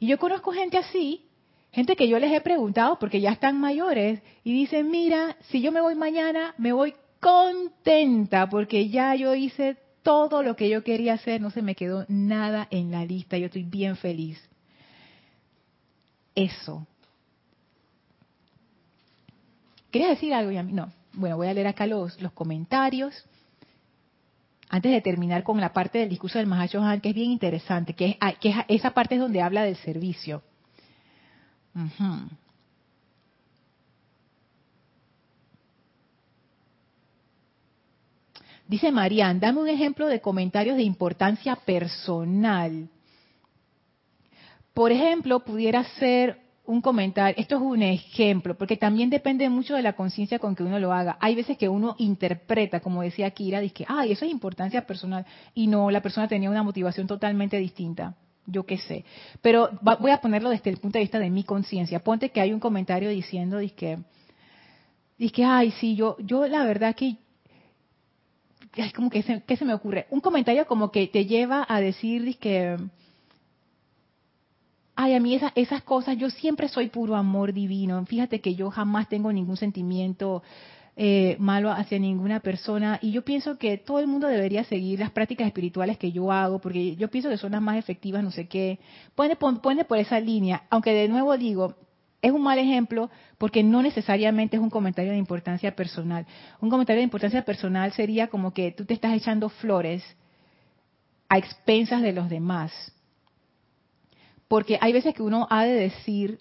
[0.00, 1.28] Y yo conozco gente así,
[1.70, 5.70] gente que yo les he preguntado porque ya están mayores y dicen, mira, si yo
[5.70, 11.14] me voy mañana, me voy contenta porque ya yo hice todo lo que yo quería
[11.14, 14.40] hacer, no se me quedó nada en la lista, yo estoy bien feliz.
[16.34, 16.86] Eso.
[19.90, 20.92] ¿Querías decir algo, mí No.
[21.14, 23.24] Bueno, voy a leer acá los, comentarios.
[24.70, 28.16] Antes de terminar con la parte del discurso del Mahashohan, que es bien interesante, que,
[28.18, 30.42] es, esa parte es donde habla del servicio.
[38.72, 42.88] Dice Marian, dame un ejemplo de comentarios de importancia personal.
[44.72, 49.82] Por ejemplo, pudiera ser un comentario, esto es un ejemplo, porque también depende mucho de
[49.82, 51.18] la conciencia con que uno lo haga.
[51.20, 55.66] Hay veces que uno interpreta, como decía Kira, dice, ay, eso es importancia personal, y
[55.66, 58.14] no, la persona tenía una motivación totalmente distinta.
[58.46, 59.04] Yo qué sé.
[59.42, 62.00] Pero voy a ponerlo desde el punto de vista de mi conciencia.
[62.00, 63.98] Ponte que hay un comentario diciendo, dice,
[65.18, 67.18] dice, ay, sí, yo, yo la verdad que
[68.76, 70.06] es como que se, ¿qué se me ocurre?
[70.10, 72.76] Un comentario como que te lleva a decir que
[74.94, 78.04] ay, a mí esas cosas, yo siempre soy puro amor divino.
[78.06, 80.42] Fíjate que yo jamás tengo ningún sentimiento
[80.94, 85.10] eh, malo hacia ninguna persona y yo pienso que todo el mundo debería seguir las
[85.10, 88.46] prácticas espirituales que yo hago porque yo pienso que son las más efectivas, no sé
[88.46, 88.78] qué.
[89.14, 91.74] Pone, pone por esa línea, aunque de nuevo digo,
[92.22, 96.24] es un mal ejemplo porque no necesariamente es un comentario de importancia personal.
[96.60, 100.04] Un comentario de importancia personal sería como que tú te estás echando flores
[101.28, 102.72] a expensas de los demás.
[104.46, 106.38] Porque hay veces que uno ha de decir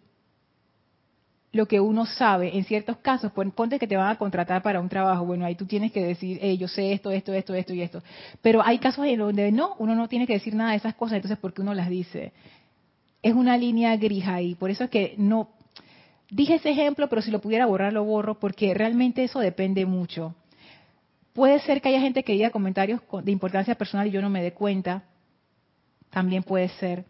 [1.51, 2.55] lo que uno sabe.
[2.55, 5.25] En ciertos casos, ponte que te van a contratar para un trabajo.
[5.25, 8.03] Bueno, ahí tú tienes que decir, yo sé esto, esto, esto, esto y esto.
[8.41, 11.15] Pero hay casos en donde no, uno no tiene que decir nada de esas cosas.
[11.15, 12.33] Entonces, ¿por qué uno las dice?
[13.23, 14.55] Es una línea gris ahí.
[14.55, 15.49] Por eso es que no,
[16.31, 20.33] Dije ese ejemplo, pero si lo pudiera borrar, lo borro, porque realmente eso depende mucho.
[21.33, 24.41] Puede ser que haya gente que diga comentarios de importancia personal y yo no me
[24.41, 25.03] dé cuenta.
[26.09, 27.03] También puede ser.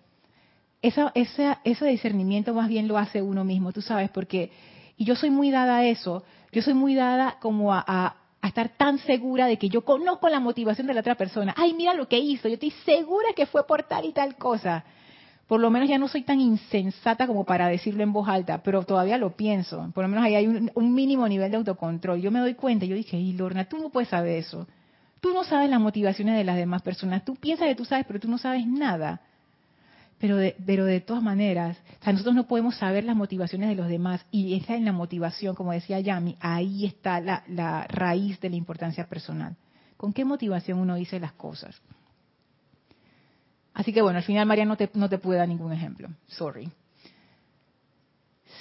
[0.81, 4.51] Esa, ese discernimiento más bien lo hace uno mismo, tú sabes, porque,
[4.97, 8.69] y yo soy muy dada a eso, yo soy muy dada como a, a estar
[8.69, 11.53] tan segura de que yo conozco la motivación de la otra persona.
[11.55, 14.83] Ay, mira lo que hizo, yo estoy segura que fue por tal y tal cosa
[15.51, 18.83] por lo menos ya no soy tan insensata como para decirlo en voz alta, pero
[18.83, 19.91] todavía lo pienso.
[19.93, 22.21] Por lo menos ahí hay un, mínimo nivel de autocontrol.
[22.21, 24.65] Yo me doy cuenta, yo dije, y Lorna, tú no puedes saber eso.
[25.19, 27.25] Tú no sabes las motivaciones de las demás personas.
[27.25, 29.19] Tú piensas que tú sabes, pero tú no sabes nada.
[30.19, 34.25] Pero de, pero de todas maneras, nosotros no podemos saber las motivaciones de los demás.
[34.31, 38.55] Y esa es la motivación, como decía Yami, ahí está la, la raíz de la
[38.55, 39.57] importancia personal.
[39.97, 41.81] ¿Con qué motivación uno dice las cosas?
[43.73, 46.09] Así que bueno, al final María no te, no te puede dar ningún ejemplo.
[46.27, 46.69] Sorry.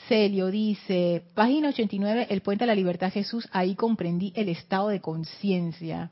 [0.09, 5.01] Celio dice, página 89, El Puente a la Libertad Jesús, ahí comprendí el estado de
[5.01, 6.11] conciencia.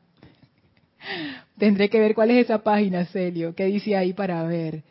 [1.59, 3.55] Tendré que ver cuál es esa página, Celio.
[3.55, 4.83] ¿Qué dice ahí para ver?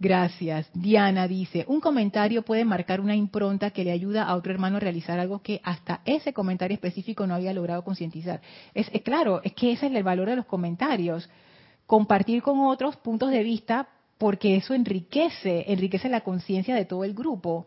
[0.00, 0.70] Gracias.
[0.72, 4.80] Diana dice, un comentario puede marcar una impronta que le ayuda a otro hermano a
[4.80, 8.40] realizar algo que hasta ese comentario específico no había logrado concientizar.
[8.74, 11.28] Es, es, claro, es que ese es el valor de los comentarios
[11.88, 17.14] compartir con otros puntos de vista porque eso enriquece, enriquece la conciencia de todo el
[17.14, 17.66] grupo.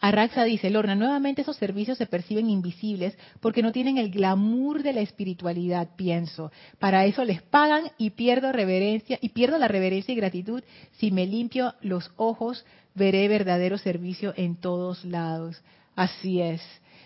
[0.00, 4.94] Arraxa dice, Lorna, nuevamente esos servicios se perciben invisibles porque no tienen el glamour de
[4.94, 6.50] la espiritualidad, pienso.
[6.78, 10.64] Para eso les pagan y pierdo reverencia y pierdo la reverencia y gratitud.
[10.92, 12.64] Si me limpio los ojos,
[12.94, 15.62] veré verdadero servicio en todos lados.
[15.94, 16.62] Así es.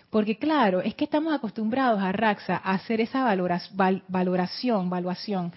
[0.09, 5.53] Porque claro, es que estamos acostumbrados a Raxa a hacer esa valoración, evaluación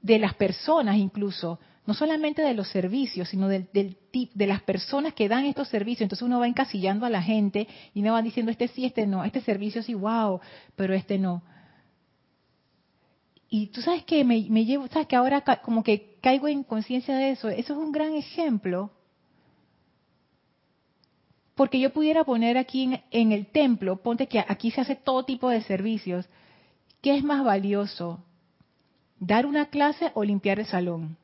[0.00, 5.12] de las personas incluso, no solamente de los servicios, sino del, del de las personas
[5.12, 6.02] que dan estos servicios.
[6.02, 9.24] Entonces uno va encasillando a la gente y no va diciendo este sí, este no,
[9.24, 10.40] este servicio sí, wow,
[10.76, 11.42] pero este no.
[13.50, 17.16] Y tú sabes que me, me llevo, sabes que ahora como que caigo en conciencia
[17.16, 17.48] de eso.
[17.48, 18.90] Eso es un gran ejemplo
[21.54, 25.48] porque yo pudiera poner aquí en, el templo, ponte que aquí se hace todo tipo
[25.48, 26.28] de servicios.
[27.00, 28.24] ¿Qué es más valioso?
[29.20, 31.16] ¿Dar una clase o limpiar el salón?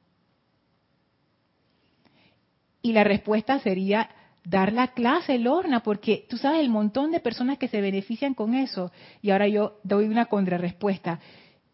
[2.82, 4.08] Y la respuesta sería
[4.44, 8.54] dar la clase, Lorna, porque tú sabes el montón de personas que se benefician con
[8.54, 8.92] eso.
[9.20, 11.20] Y ahora yo doy una contrarrespuesta.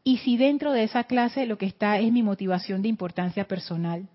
[0.03, 4.09] ¿Y si dentro de esa clase lo que está es mi motivación de importancia personal?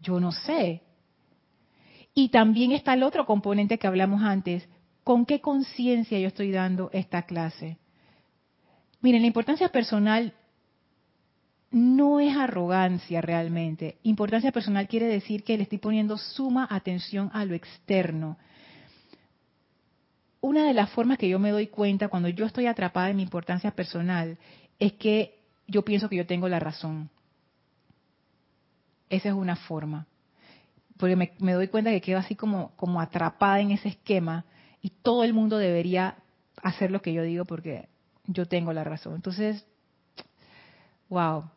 [0.00, 0.82] Yo no sé.
[2.18, 4.66] Y también está el otro componente que hablamos antes.
[5.04, 7.76] ¿Con qué conciencia yo estoy dando esta clase?
[9.02, 10.32] Miren, la importancia personal
[11.70, 13.98] no es arrogancia realmente.
[14.02, 18.38] Importancia personal quiere decir que le estoy poniendo suma atención a lo externo.
[20.40, 23.24] Una de las formas que yo me doy cuenta cuando yo estoy atrapada en mi
[23.24, 24.38] importancia personal
[24.78, 27.10] es que yo pienso que yo tengo la razón.
[29.10, 30.06] Esa es una forma.
[30.98, 34.44] Porque me, doy cuenta que quedo así como, como atrapada en ese esquema
[34.80, 36.16] y todo el mundo debería
[36.62, 37.88] hacer lo que yo digo porque
[38.24, 39.14] yo tengo la razón.
[39.14, 39.66] Entonces,
[41.08, 41.50] wow.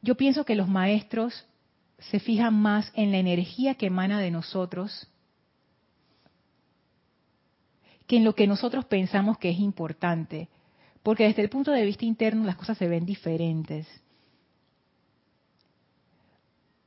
[0.00, 1.46] Yo pienso que los maestros
[1.98, 5.08] se fijan más en la energía que emana de nosotros
[8.06, 10.48] que en lo que nosotros pensamos que es importante.
[11.02, 13.86] Porque desde el punto de vista interno las cosas se ven diferentes.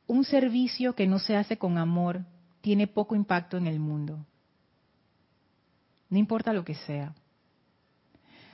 [0.07, 2.21] Un servicio que no se hace con amor
[2.61, 4.25] tiene poco impacto en el mundo.
[6.09, 7.13] No importa lo que sea.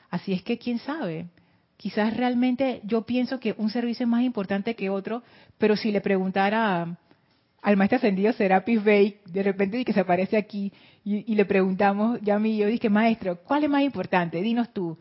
[0.10, 1.28] Así es que, ¿quién sabe?
[1.78, 5.24] Quizás realmente yo pienso que un servicio es más importante que otro,
[5.58, 6.98] pero si le preguntara
[7.62, 10.72] al maestro ascendido Serapis Bey, de repente que se aparece aquí,
[11.04, 14.42] y, le preguntamos, ya a mí, yo dije, maestro, ¿cuál es más importante?
[14.42, 14.98] Dinos tú,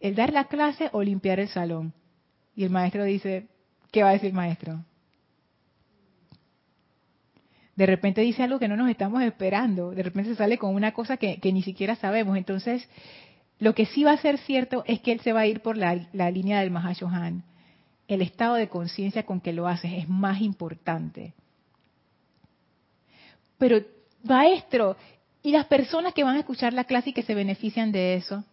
[0.00, 1.92] ¿el dar la clase o limpiar el salón?
[2.56, 3.48] Y el maestro dice,
[3.90, 4.82] ¿qué va a decir maestro?
[7.76, 11.16] De repente dice algo que no nos estamos esperando, de repente sale con una cosa
[11.16, 12.36] que, ni siquiera sabemos.
[12.36, 12.88] Entonces,
[13.58, 15.76] lo que sí va a ser cierto es que él se va a ir por
[15.76, 17.44] la, la línea del Mahashohan.
[18.08, 21.32] El estado de conciencia con que lo haces es más importante.
[23.56, 23.80] Pero,
[24.24, 24.96] maestro,
[25.42, 28.44] ¿y las personas que van a escuchar la clase y que se benefician de eso?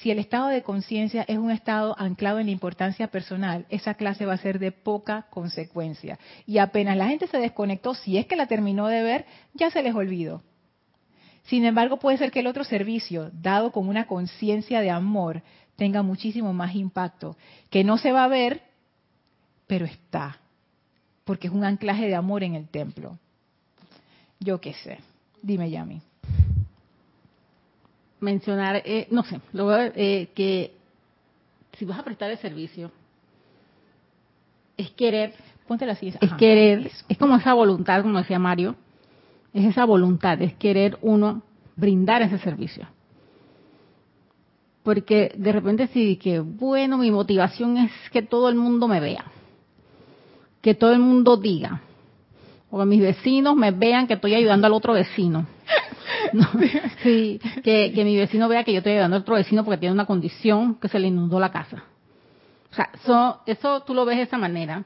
[0.00, 4.26] Si el estado de conciencia es un estado anclado en la importancia personal, esa clase
[4.26, 6.18] va a ser de poca consecuencia.
[6.46, 9.82] Y apenas la gente se desconectó, si es que la terminó de ver, ya se
[9.82, 10.42] les olvidó.
[11.44, 15.42] Sin embargo, puede ser que el otro servicio, dado con una conciencia de amor,
[15.74, 17.36] tenga muchísimo más impacto,
[17.70, 18.62] que no se va a ver,
[19.66, 20.38] pero está,
[21.24, 23.18] porque es un anclaje de amor en el templo.
[24.38, 24.98] Yo qué sé.
[25.42, 26.02] Dime, Yami
[28.20, 29.40] mencionar, eh, no sé,
[29.94, 30.72] eh, que
[31.76, 32.90] si vas a prestar el servicio,
[34.76, 35.34] es querer,
[35.66, 38.76] ponte la silla, es querer, es como esa voluntad, como decía Mario,
[39.52, 41.42] es esa voluntad, es querer uno
[41.76, 42.86] brindar ese servicio.
[44.82, 49.24] Porque de repente si que, bueno, mi motivación es que todo el mundo me vea,
[50.62, 51.82] que todo el mundo diga,
[52.70, 55.46] o que mis vecinos me vean que estoy ayudando al otro vecino
[57.02, 60.06] sí, que, mi vecino vea que yo estoy ayudando a otro vecino porque tiene una
[60.06, 61.84] condición que se le inundó la casa.
[62.70, 62.90] O sea,
[63.46, 64.84] eso tú lo ves de esa manera.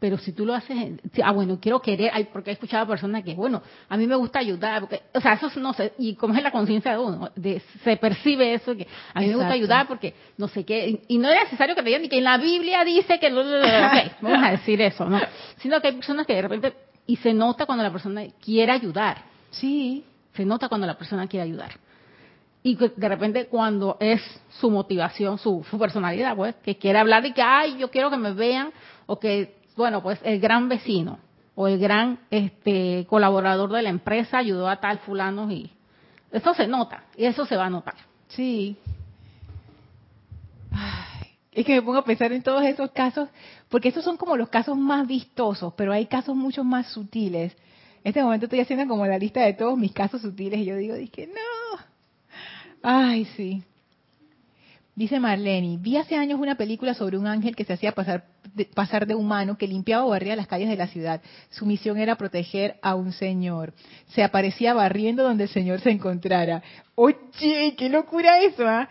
[0.00, 3.34] Pero si tú lo haces, ah, bueno, quiero querer, porque he escuchado a personas que,
[3.34, 6.42] bueno, a mí me gusta ayudar, porque, o sea, eso no sé, y como es
[6.42, 10.14] la conciencia de uno, de, se percibe eso, que a mí me gusta ayudar porque
[10.38, 12.82] no sé qué, y no es necesario que te digan ni que en la Biblia
[12.82, 15.20] dice que, okay, vamos a decir eso, ¿no?
[15.58, 16.72] Sino que hay personas que de repente,
[17.06, 21.44] y se nota cuando la persona quiere ayudar, Sí, se nota cuando la persona quiere
[21.44, 21.72] ayudar.
[22.62, 24.20] Y de repente cuando es
[24.50, 28.32] su motivación, su, personalidad, pues, que quiere hablar de que, ay, yo quiero que me
[28.32, 28.70] vean,
[29.06, 31.18] o que, bueno, pues el gran vecino
[31.54, 35.70] o el gran este, colaborador de la empresa ayudó a tal fulano y
[36.30, 37.96] eso se nota, y eso se va a notar.
[38.28, 38.76] Sí.
[41.50, 43.28] es que me pongo a pensar en todos esos casos,
[43.70, 47.56] porque esos son como los casos más vistosos, pero hay casos mucho más sutiles
[48.02, 50.76] en este momento estoy haciendo como la lista de todos mis casos sutiles y yo
[50.76, 51.80] digo, dije, no.
[52.82, 53.62] Ay, sí.
[54.94, 58.64] Dice Marlene, vi hace años una película sobre un ángel que se hacía pasar de,
[58.64, 61.20] pasar de humano, que limpiaba o barría las calles de la ciudad.
[61.50, 63.74] Su misión era proteger a un señor.
[64.08, 66.62] Se aparecía barriendo donde el señor se encontrara.
[66.94, 68.88] Oye, qué locura eso, ¿ah?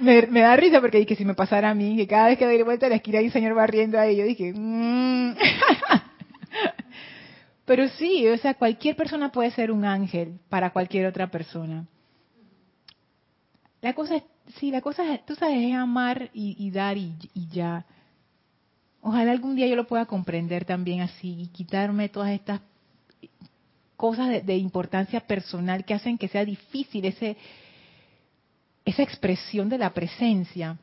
[0.00, 2.62] Me, da risa porque dije, si me pasara a mí, que cada vez que doy
[2.62, 5.34] vuelta a la esquina hay un señor barriendo ahí, yo dije, mmm.
[7.64, 11.86] Pero sí, o sea, cualquier persona puede ser un ángel para cualquier otra persona.
[13.80, 14.22] La cosa es,
[14.58, 17.16] sí, la cosa es, tú sabes, es amar y, dar y,
[17.50, 17.84] ya.
[19.00, 22.60] Ojalá algún día yo lo pueda comprender también así y quitarme todas estas
[23.96, 27.36] cosas de, de importancia personal que hacen que sea difícil ese,
[28.84, 30.78] esa expresión de la presencia.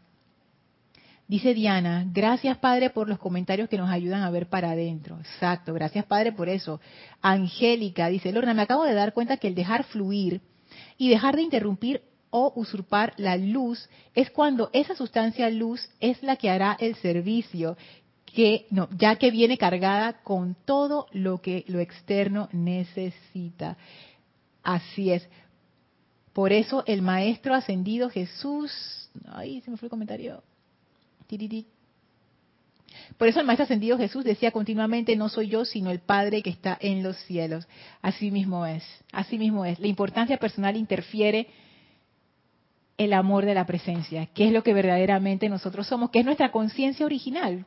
[1.27, 5.19] Dice Diana, gracias Padre por los comentarios que nos ayudan a ver para adentro.
[5.19, 6.81] Exacto, gracias Padre por eso.
[7.21, 10.41] Angélica dice, Lorna, me acabo de dar cuenta que el dejar fluir
[10.97, 16.35] y dejar de interrumpir o usurpar la luz es cuando esa sustancia luz es la
[16.35, 17.77] que hará el servicio,
[18.25, 23.77] que no, ya que viene cargada con todo lo que lo externo necesita.
[24.63, 25.27] Así es.
[26.33, 28.71] Por eso el maestro ascendido Jesús,
[29.27, 30.43] ay, se me fue el comentario
[33.17, 36.49] Por eso el Maestro Ascendido Jesús decía continuamente, no soy yo, sino el Padre que
[36.49, 37.67] está en los cielos.
[38.01, 39.79] Así mismo es, así mismo es.
[39.79, 41.47] La importancia personal interfiere
[42.97, 46.51] el amor de la presencia, que es lo que verdaderamente nosotros somos, que es nuestra
[46.51, 47.65] conciencia original.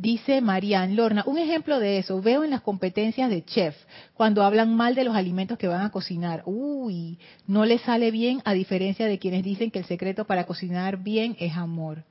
[0.00, 3.76] Dice Marian Lorna, un ejemplo de eso veo en las competencias de chef,
[4.14, 6.42] cuando hablan mal de los alimentos que van a cocinar.
[6.46, 10.96] Uy, no les sale bien a diferencia de quienes dicen que el secreto para cocinar
[10.96, 12.02] bien es amor.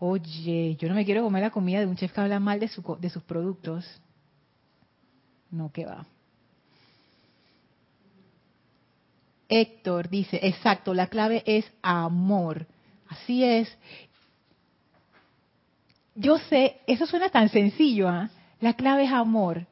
[0.00, 2.68] Oye, yo no me quiero comer la comida de un chef que habla mal de,
[2.98, 3.86] de sus productos.
[5.52, 6.06] No, que va.
[9.48, 12.66] Héctor dice, exacto, la clave es amor.
[13.08, 13.68] Así es
[16.20, 18.28] yo sé, eso suena tan sencillo, ¿ah?
[18.60, 19.66] La clave es amor.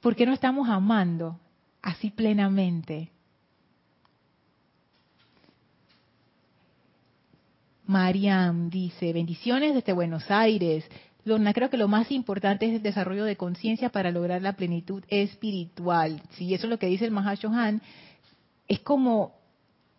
[0.00, 1.40] ¿Por qué no estamos amando
[1.82, 3.10] así plenamente?
[7.84, 10.84] Mariam dice, bendiciones desde Buenos Aires.
[11.24, 15.02] Lorna, creo que lo más importante es el desarrollo de conciencia para lograr la plenitud
[15.08, 16.22] espiritual.
[16.30, 17.82] Si eso es lo que dice el Mahashohan,
[18.68, 19.41] es como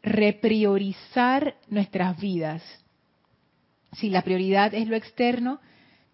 [0.04, 2.62] repriorizar nuestras vidas.
[3.94, 5.60] Si la prioridad es lo externo,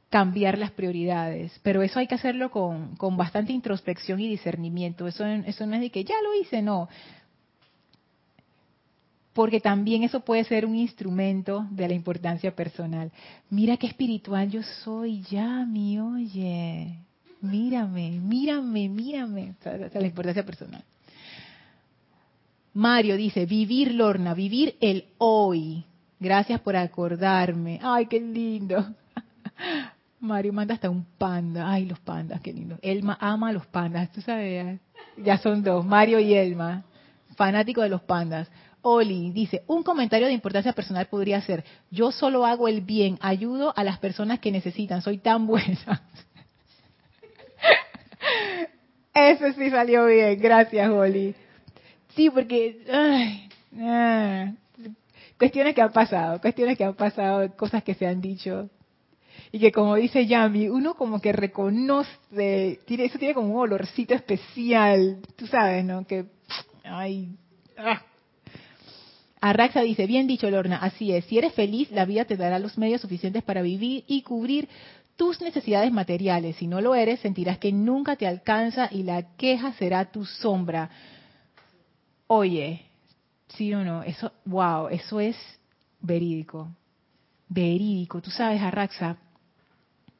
[0.09, 1.59] cambiar las prioridades.
[1.63, 5.07] Pero eso hay que hacerlo con, bastante introspección y discernimiento.
[5.07, 6.87] Eso, eso no es de que ya lo hice, no.
[9.33, 13.11] Porque también eso puede ser un instrumento de la importancia personal.
[13.49, 16.99] Mira qué espiritual yo soy, ya, mi oye.
[17.41, 19.55] Mírame, mírame, mírame.
[19.63, 20.83] la importancia personal.
[22.73, 25.85] Mario dice, vivir Lorna, vivir el hoy.
[26.19, 27.79] Gracias por acordarme.
[27.81, 28.85] Ay, qué lindo.
[30.19, 31.71] Mario manda hasta un panda.
[31.71, 32.77] Ay, los pandas, qué lindo.
[32.81, 34.79] Elma ama a los pandas, tú sabes.
[35.17, 36.83] Ya son dos, Mario y Elma.
[37.35, 38.49] Fanático de los pandas.
[38.81, 43.73] Oli dice, un comentario de importancia personal podría ser, yo solo hago el bien, ayudo
[43.75, 46.01] a las personas que necesitan, soy tan buena.
[49.13, 51.35] Eso sí salió bien, gracias Oli.
[52.19, 52.81] Sí, porque
[53.81, 54.51] ah,
[55.37, 58.69] cuestiones que han pasado, cuestiones que han pasado, cosas que se han dicho
[59.53, 62.11] y que como dice Yami, uno como que reconoce,
[62.85, 66.05] tiene, eso tiene como un olorcito especial, tú sabes, ¿no?
[66.05, 66.25] Que,
[66.83, 67.37] ay,
[67.77, 68.01] ah.
[69.39, 72.77] Arraxa dice, bien dicho Lorna, así es, si eres feliz, la vida te dará los
[72.77, 74.67] medios suficientes para vivir y cubrir
[75.15, 76.57] tus necesidades materiales.
[76.57, 80.89] Si no lo eres, sentirás que nunca te alcanza y la queja será tu sombra.
[82.31, 82.85] Oye,
[83.47, 85.35] sí o no, eso, wow, eso es
[85.99, 86.69] verídico,
[87.47, 88.21] verídico.
[88.21, 89.17] Tú sabes, Arraxa,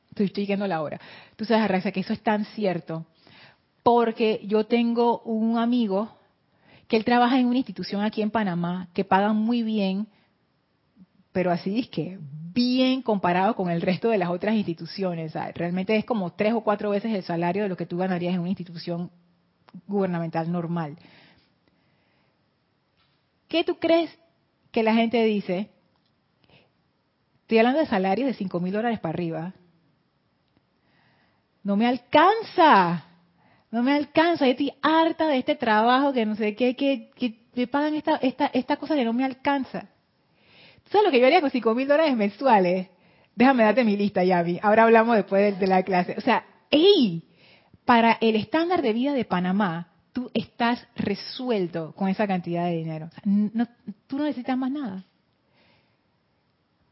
[0.10, 1.00] estoy, estoy llegando la hora,
[1.36, 3.06] tú sabes, Arraxa, que eso es tan cierto,
[3.84, 6.12] porque yo tengo un amigo
[6.88, 10.08] que él trabaja en una institución aquí en Panamá que paga muy bien,
[11.32, 12.18] pero así es que
[12.56, 15.34] bien comparado con el resto de las otras instituciones.
[15.54, 18.40] realmente es como tres o cuatro veces el salario de lo que tú ganarías en
[18.40, 19.12] una institución
[19.88, 20.98] gubernamental normal.
[23.50, 24.16] ¿Qué tú crees
[24.72, 25.72] que la gente dice?
[27.42, 29.54] Estoy hablando de salarios de 5 mil dólares para arriba.
[31.64, 33.06] No me alcanza.
[33.72, 34.46] No me alcanza.
[34.46, 38.46] Yo estoy harta de este trabajo que no sé qué, que, me pagan esta, esta,
[38.54, 39.90] esta cosa que no me alcanza.
[40.84, 42.88] ¿Tú sabes lo que yo haría con 5 mil dólares mensuales?
[43.36, 44.60] Déjame darte mi lista, Yavi.
[44.62, 46.14] Ahora hablamos después de, de la clase.
[46.18, 47.24] O sea, ¡ey!
[47.84, 53.10] Para el estándar de vida de Panamá, tú estás resuelto con esa cantidad de dinero.
[54.08, 55.04] tú no necesitas más nada.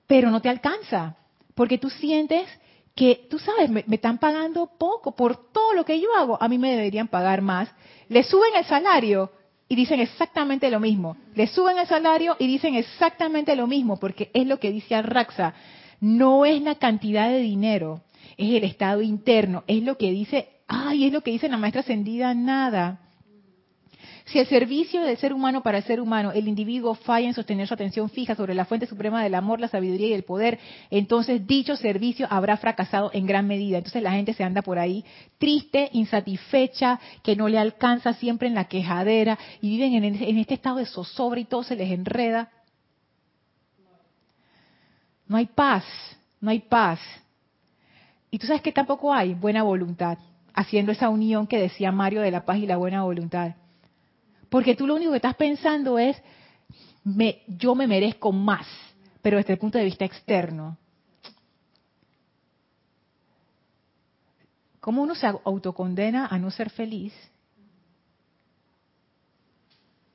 [0.06, 1.18] Pero no te alcanza,
[1.54, 2.48] porque tú sientes
[2.96, 6.58] que, tú sabes, me, están pagando poco por todo lo que yo hago, a mí
[6.58, 7.70] me deberían pagar más.
[8.10, 9.32] Le suben el salario
[9.68, 11.18] y dicen exactamente lo mismo.
[11.36, 15.54] Le suben el salario y dicen exactamente lo mismo, porque es lo que dice Arraxa.
[16.00, 18.02] No es la cantidad de dinero,
[18.38, 21.82] es el estado interno, es lo que dice, ay, es lo que dice la maestra
[21.82, 23.07] ascendida, nada.
[24.28, 27.66] Si el servicio del ser humano para el ser humano, el individuo falla en sostener
[27.66, 30.60] su atención fija sobre la fuente suprema del amor, la sabiduría y el poder,
[30.90, 33.78] entonces dicho servicio habrá fracasado en gran medida.
[33.78, 35.06] Entonces la gente se anda por ahí
[35.38, 40.76] triste, insatisfecha, que no le alcanza siempre en la quejadera y viven en, este estado
[40.76, 42.52] de zozobra y todo se les enreda.
[45.26, 45.86] No hay paz,
[46.42, 47.00] no hay paz.
[48.30, 50.18] Y tú sabes que tampoco hay buena voluntad,
[50.54, 53.56] haciendo esa unión que decía Mario de la paz y la buena voluntad.
[54.50, 56.22] Porque tú lo único que estás pensando es,
[57.04, 58.68] me, yo me merezco más,
[59.22, 60.78] pero desde el punto de vista externo.
[64.80, 67.14] ¿Cómo uno se autocondena a no ser feliz?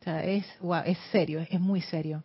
[0.00, 0.46] O sea, es,
[0.86, 2.24] es serio, es muy serio.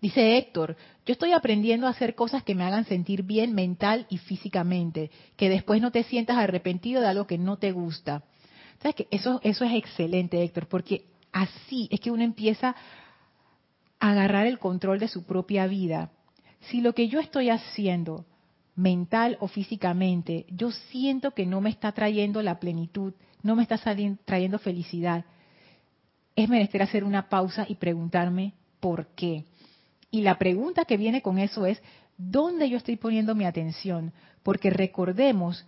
[0.00, 4.18] Dice Héctor, yo estoy aprendiendo a hacer cosas que me hagan sentir bien mental y
[4.18, 8.22] físicamente, que después no te sientas arrepentido de algo que no te gusta.
[8.80, 9.08] ¿Sabes qué?
[9.10, 12.76] Eso, eso es excelente, Héctor, porque así es que uno empieza
[13.98, 16.12] a agarrar el control de su propia vida.
[16.60, 18.24] Si lo que yo estoy haciendo,
[18.76, 23.78] mental o físicamente, yo siento que no me está trayendo la plenitud, no me está
[24.24, 25.24] trayendo felicidad,
[26.36, 29.44] es menester hacer una pausa y preguntarme por qué.
[30.10, 31.82] Y la pregunta que viene con eso es,
[32.16, 34.12] ¿dónde yo estoy poniendo mi atención?
[34.42, 35.66] Porque recordemos,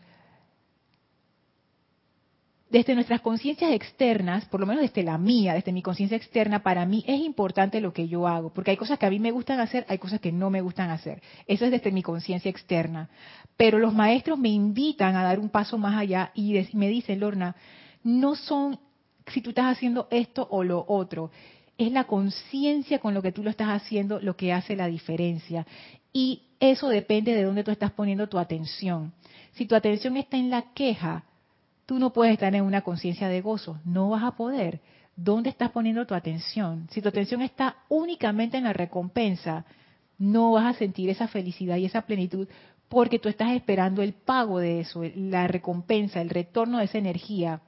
[2.70, 6.86] desde nuestras conciencias externas, por lo menos desde la mía, desde mi conciencia externa, para
[6.86, 9.60] mí es importante lo que yo hago, porque hay cosas que a mí me gustan
[9.60, 11.20] hacer, hay cosas que no me gustan hacer.
[11.46, 13.10] Eso es desde mi conciencia externa.
[13.56, 17.56] Pero los maestros me invitan a dar un paso más allá y me dicen, Lorna,
[18.02, 18.78] no son
[19.26, 21.30] si tú estás haciendo esto o lo otro
[21.80, 25.66] es la conciencia con lo que tú lo estás haciendo lo que hace la diferencia.
[26.12, 29.12] Y eso depende de dónde tú estás poniendo tu atención.
[29.52, 31.24] Si tu atención está en la queja,
[31.86, 34.80] tú no puedes estar en una conciencia de gozo, no vas a poder.
[35.16, 36.86] ¿Dónde estás poniendo tu atención?
[36.90, 39.64] Si tu atención está únicamente en la recompensa,
[40.18, 42.46] no vas a sentir esa felicidad y esa plenitud
[42.88, 47.60] porque tú estás esperando el pago de eso, la recompensa, el retorno de esa energía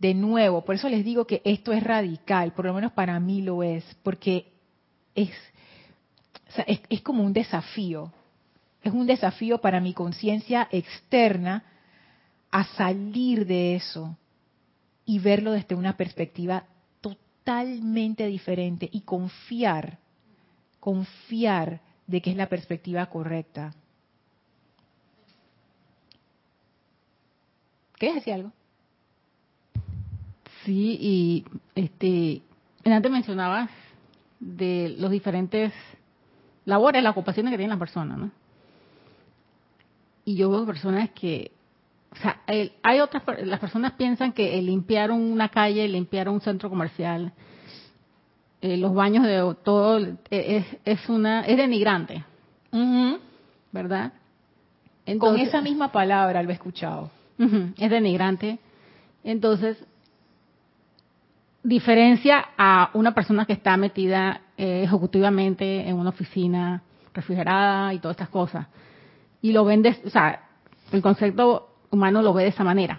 [0.00, 3.42] de nuevo, por eso les digo que esto es radical, por lo menos para mí
[3.42, 4.50] lo es, porque
[5.14, 5.30] es,
[6.88, 8.10] es, como un desafío,
[8.82, 11.64] es un desafío para mi conciencia externa
[12.50, 14.16] a salir de eso
[15.04, 16.64] y verlo desde una perspectiva
[17.02, 19.98] totalmente diferente y confiar,
[20.80, 23.74] confiar de que es la perspectiva correcta.
[27.98, 28.52] ¿Quieres decir algo?
[30.64, 31.44] Sí, y
[31.74, 32.42] este,
[32.84, 33.70] antes mencionabas
[34.38, 35.72] de los diferentes
[36.64, 38.30] labores, las ocupaciones que tienen las personas, ¿no?
[40.24, 41.50] Y yo veo personas que,
[42.12, 42.40] o sea,
[42.82, 47.32] hay otras, las personas piensan que el limpiar una calle, limpiar un centro comercial,
[48.60, 52.24] eh, los baños de todo, e, es, es una, es denigrante,
[53.72, 54.12] ¿verdad?
[55.18, 57.10] Con esa misma palabra lo he escuchado.
[57.38, 58.58] es denigrante.
[59.24, 59.76] Entonces,
[61.62, 66.82] diferencia a una persona que está metida eh, ejecutivamente en una oficina
[67.12, 68.66] refrigerada y todas estas cosas.
[69.42, 70.42] Y lo ven, o sea,
[70.92, 72.98] el concepto humano lo ve de esa manera.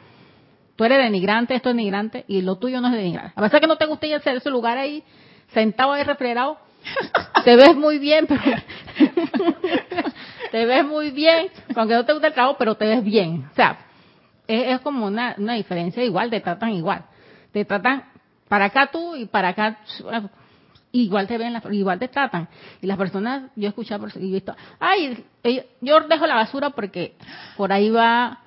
[0.75, 3.33] Tú eres denigrante, esto es denigrante, y lo tuyo no es denigrante.
[3.35, 5.03] A pesar que no te guste ir a ese lugar ahí,
[5.53, 6.57] sentado ahí refrigerado,
[7.43, 8.41] te ves muy bien, pero
[10.51, 13.47] te ves muy bien, aunque no te guste el trabajo, pero te ves bien.
[13.51, 13.77] O sea,
[14.47, 17.05] es, es como una, una diferencia igual, te tratan igual.
[17.51, 18.05] Te tratan
[18.51, 19.79] para acá tú y para acá
[20.91, 22.49] igual te ven, igual te tratan.
[22.81, 25.23] Y las personas, yo he escuchado y visto, ay,
[25.79, 27.15] yo dejo la basura porque
[27.55, 28.39] por ahí va,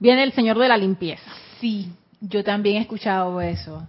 [0.00, 1.30] viene el señor de la limpieza.
[1.60, 3.86] Sí, yo también he escuchado eso.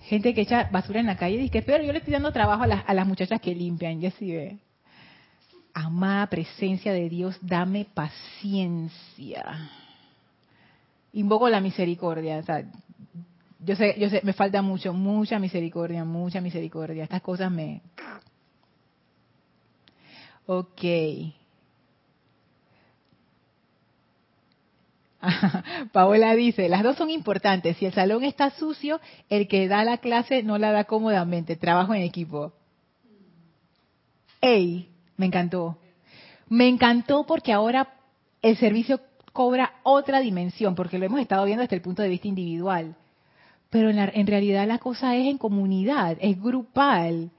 [0.00, 2.62] Gente que echa basura en la calle y dice, pero yo le estoy dando trabajo
[2.62, 4.60] a las, a las muchachas que limpian, ya sí ve.
[5.74, 9.68] Amada presencia de Dios, dame paciencia.
[11.12, 12.38] Invoco la misericordia.
[12.38, 12.64] O sea,
[13.64, 17.04] yo sé, yo sé, me falta mucho, mucha misericordia, mucha misericordia.
[17.04, 17.80] Estas cosas me...
[20.46, 20.82] Ok.
[25.92, 27.76] Paola dice, las dos son importantes.
[27.76, 31.54] Si el salón está sucio, el que da la clase no la da cómodamente.
[31.54, 32.52] Trabajo en equipo.
[34.40, 34.88] ¡Ey!
[35.16, 35.78] Me encantó.
[36.48, 37.94] Me encantó porque ahora
[38.42, 39.00] el servicio
[39.32, 42.96] cobra otra dimensión, porque lo hemos estado viendo desde el punto de vista individual
[43.72, 47.30] pero en, realidad la cosa es en comunidad, es grupal.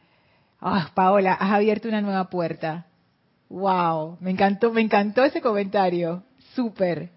[0.59, 2.87] Ah, Paola, has abierto una nueva puerta.
[3.49, 6.23] Wow, me encantó, me encantó ese comentario.
[6.55, 7.11] Súper.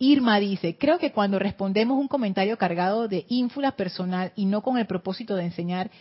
[0.00, 4.78] Irma dice, creo que cuando respondemos un comentario cargado de ínfula personal y no con
[4.78, 5.92] el propósito de enseñar,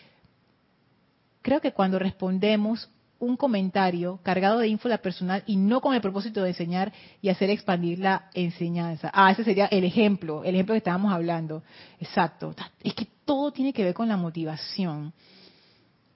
[1.44, 2.90] creo que cuando respondemos
[3.24, 7.50] un comentario cargado de ínfula personal y no con el propósito de enseñar y hacer
[7.50, 9.10] expandir la enseñanza.
[9.14, 11.64] Ah, ese sería el ejemplo, el ejemplo que estábamos hablando.
[12.00, 12.54] Exacto.
[12.84, 15.14] Es que todo tiene que ver con la motivación.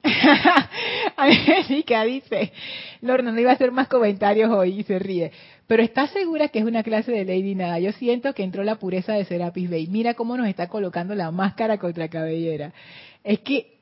[1.17, 2.51] Angélica dice,
[3.01, 5.31] Lorna, no iba a hacer más comentarios hoy y se ríe.
[5.65, 7.79] Pero ¿estás segura que es una clase de Lady Nada?
[7.79, 9.87] Yo siento que entró la pureza de Serapis Bay.
[9.87, 12.73] Mira cómo nos está colocando la máscara contra cabellera.
[13.23, 13.76] Es que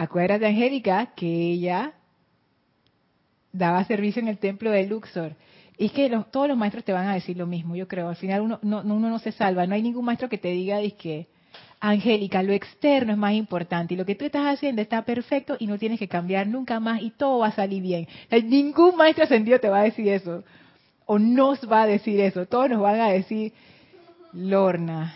[0.00, 1.92] Acuérdate, Angélica, que ella
[3.52, 5.36] daba servicio en el templo de Luxor.
[5.76, 8.08] Y es que todos los maestros te van a decir lo mismo, yo creo.
[8.08, 9.66] Al final uno no, no se salva.
[9.66, 11.28] No hay ningún maestro que te diga que,
[11.80, 15.66] Angélica, lo externo es más importante y lo que tú estás haciendo está perfecto y
[15.66, 18.08] no tienes que cambiar nunca más y todo va a salir bien.
[18.30, 20.42] Ningún maestro ascendido te va a decir eso
[21.04, 22.46] o nos va a decir eso.
[22.46, 23.52] Todos nos van a decir,
[24.32, 25.12] Lorna,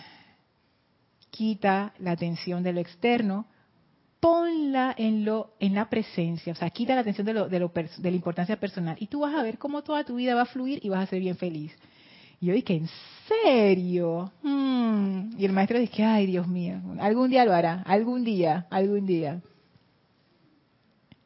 [1.31, 3.47] quita la atención de lo externo,
[4.25, 8.11] ponla en lo en la presencia, o sea, quita la atención de, lo, de, de
[8.11, 10.81] la importancia personal y tú vas a ver cómo toda tu vida va a fluir
[10.83, 11.77] y vas a ser bien feliz.
[12.41, 12.89] Y yo dije, ¿en
[13.29, 14.33] serio?
[14.43, 15.39] Hmm.
[15.39, 19.43] Y el maestro dice, ay, Dios mío, algún día lo hará, algún día, algún día.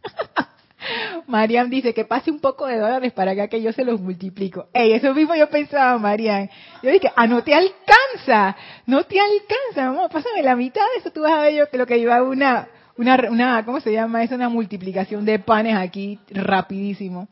[1.29, 4.67] Marian dice que pase un poco de dólares para acá que yo se los multiplico.
[4.73, 6.51] Ey, eso mismo yo pensaba, Marian.
[6.83, 11.13] Yo dije, ah, no te alcanza, no te alcanza, vamos, pásame la mitad de eso,
[11.13, 12.67] tú vas a ver yo que lo que iba una,
[12.99, 14.25] una, una, ¿cómo se llama?
[14.25, 17.29] Es una multiplicación de panes aquí rapidísimo.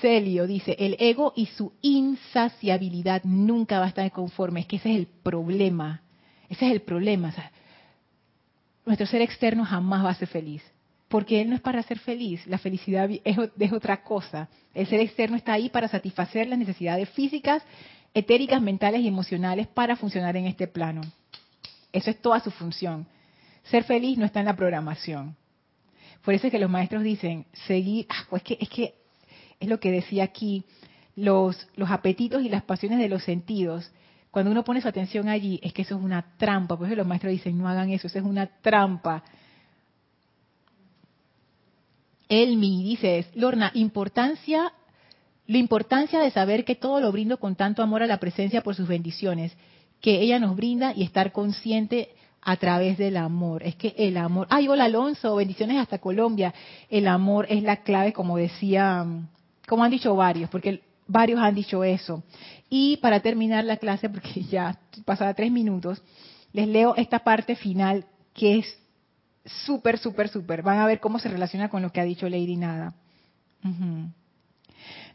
[0.00, 4.60] Celio dice, el ego y su insaciabilidad nunca va a estar conforme.
[4.60, 6.02] Es que ese es el problema.
[6.48, 7.34] Ese es el problema.
[8.84, 10.62] nuestro ser externo jamás va a ser feliz.
[11.08, 12.46] Porque él no es para ser feliz.
[12.46, 14.48] La felicidad es, otra cosa.
[14.74, 17.62] El ser externo está ahí para satisfacer las necesidades físicas,
[18.14, 21.00] etéricas, mentales y emocionales para funcionar en este plano.
[21.92, 23.06] Eso es toda su función.
[23.70, 25.36] Ser feliz no está en la programación.
[26.24, 28.94] Por eso es que los maestros dicen, seguir, ah, pues es que
[29.60, 30.64] es lo que decía aquí,
[31.14, 33.90] los, los apetitos y las pasiones de los sentidos,
[34.30, 36.76] cuando uno pone su atención allí, es que eso es una trampa.
[36.76, 39.24] Por eso los maestros dicen, no hagan eso, eso es una trampa.
[42.28, 44.72] Elmi dice, Lorna, importancia,
[45.46, 48.74] la importancia de saber que todo lo brindo con tanto amor a la presencia por
[48.74, 49.56] sus bendiciones,
[50.00, 52.10] que ella nos brinda y estar consciente
[52.48, 53.64] a través del amor.
[53.64, 56.54] Es que el amor, ay, hola Alonso, bendiciones hasta Colombia.
[56.88, 59.04] El amor es la clave, como decía
[59.66, 62.22] como han dicho varios, porque varios han dicho eso.
[62.70, 66.00] Y para terminar la clase, porque ya pasaba tres minutos,
[66.52, 68.78] les leo esta parte final que es
[69.44, 70.62] súper, súper, súper.
[70.62, 72.94] Van a ver cómo se relaciona con lo que ha dicho Lady Nada.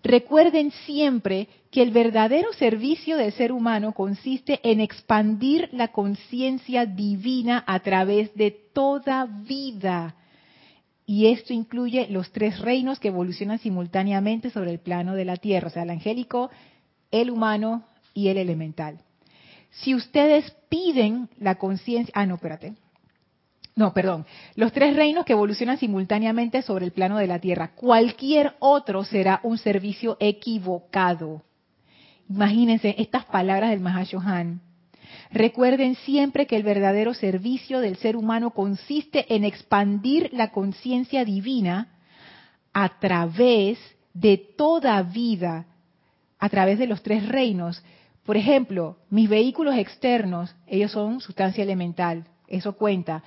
[0.03, 7.63] Recuerden siempre que el verdadero servicio del ser humano consiste en expandir la conciencia divina
[7.65, 10.15] a través de toda vida
[11.11, 15.67] y esto incluye los tres reinos que evolucionan simultáneamente sobre el plano de la Tierra,
[15.67, 16.49] o sea, el angélico,
[17.11, 18.99] el humano y el elemental.
[19.71, 22.75] Si ustedes piden la conciencia, ah, no, espérate.
[23.75, 24.25] No, perdón.
[24.55, 27.71] Los tres reinos que evolucionan simultáneamente sobre el plano de la Tierra.
[27.75, 31.41] Cualquier otro será un servicio equivocado.
[32.33, 34.61] Imagínense estas palabras del Mahashohan.
[35.31, 41.89] Recuerden siempre que el verdadero servicio del ser humano consiste en expandir la conciencia divina
[42.73, 43.77] a través
[44.13, 45.65] de toda vida,
[46.39, 47.83] a través de los tres reinos.
[48.25, 53.23] Por ejemplo, mis vehículos externos, ellos son sustancia elemental, eso cuenta.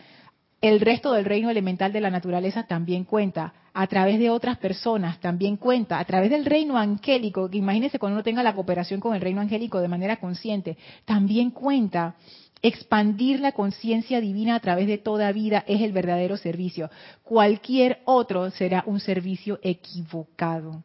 [0.63, 3.53] El resto del reino elemental de la naturaleza también cuenta.
[3.77, 5.99] A través de otras personas también cuenta.
[5.99, 9.41] A través del reino angélico, que imagínense cuando uno tenga la cooperación con el reino
[9.41, 12.15] angélico de manera consciente, también cuenta.
[12.63, 16.89] Expandir la conciencia divina a través de toda vida es el verdadero servicio.
[17.25, 20.83] Cualquier otro será un servicio equivocado.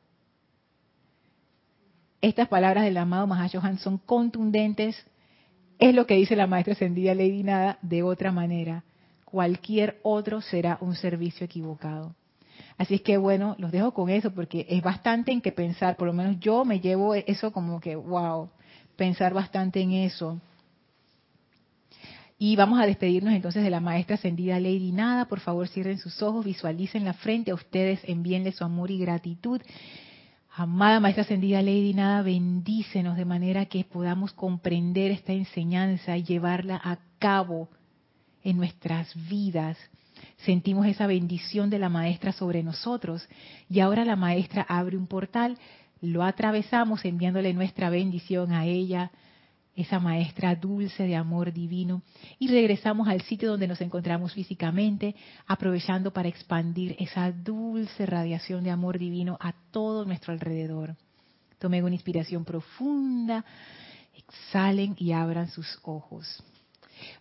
[2.22, 5.06] Estas palabras del amado Mahashohan son contundentes.
[5.78, 8.84] Es lo que dice la maestra ascendida Lady Nada de otra manera
[9.30, 12.16] cualquier otro será un servicio equivocado.
[12.80, 16.08] Así es que bueno, los dejo con eso porque es bastante en que pensar, por
[16.08, 18.50] lo menos yo me llevo eso como que, wow,
[18.96, 20.40] pensar bastante en eso.
[22.38, 25.26] Y vamos a despedirnos entonces de la maestra ascendida Lady Nada.
[25.26, 29.62] Por favor, cierren sus ojos, visualicen la frente a ustedes, envíenle su amor y gratitud.
[30.56, 36.80] Amada maestra ascendida Lady Nada, bendícenos de manera que podamos comprender esta enseñanza y llevarla
[36.82, 37.68] a cabo
[38.42, 39.78] en nuestras vidas.
[40.46, 43.28] Sentimos esa bendición de la maestra sobre nosotros
[43.70, 45.58] y ahora la maestra abre un portal,
[46.02, 49.12] lo atravesamos enviándole nuestra bendición a ella,
[49.76, 52.04] esa maestra dulce de amor divino,
[52.38, 55.16] y regresamos al sitio donde nos encontramos físicamente,
[55.46, 60.96] aprovechando para expandir esa dulce radiación de amor divino a todo nuestro alrededor.
[61.60, 63.44] Tomen una inspiración profunda,
[64.16, 66.44] exhalen y abran sus ojos.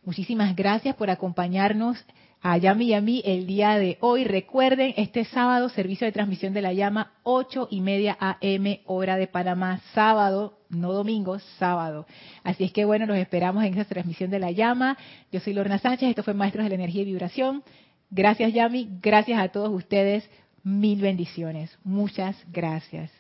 [0.04, 1.96] Muchísimas gracias por acompañarnos
[2.40, 4.24] a Yami y a mí el día de hoy.
[4.24, 9.26] Recuerden, este sábado, servicio de transmisión de la llama, ocho y media AM, hora de
[9.26, 12.06] Panamá, sábado, no domingo, sábado.
[12.44, 14.96] Así es que bueno, los esperamos en esa transmisión de la llama.
[15.32, 17.62] Yo soy Lorna Sánchez, esto fue Maestros de la Energía y Vibración.
[18.10, 20.28] Gracias Yami, gracias a todos ustedes,
[20.62, 21.76] mil bendiciones.
[21.84, 23.10] Muchas gracias.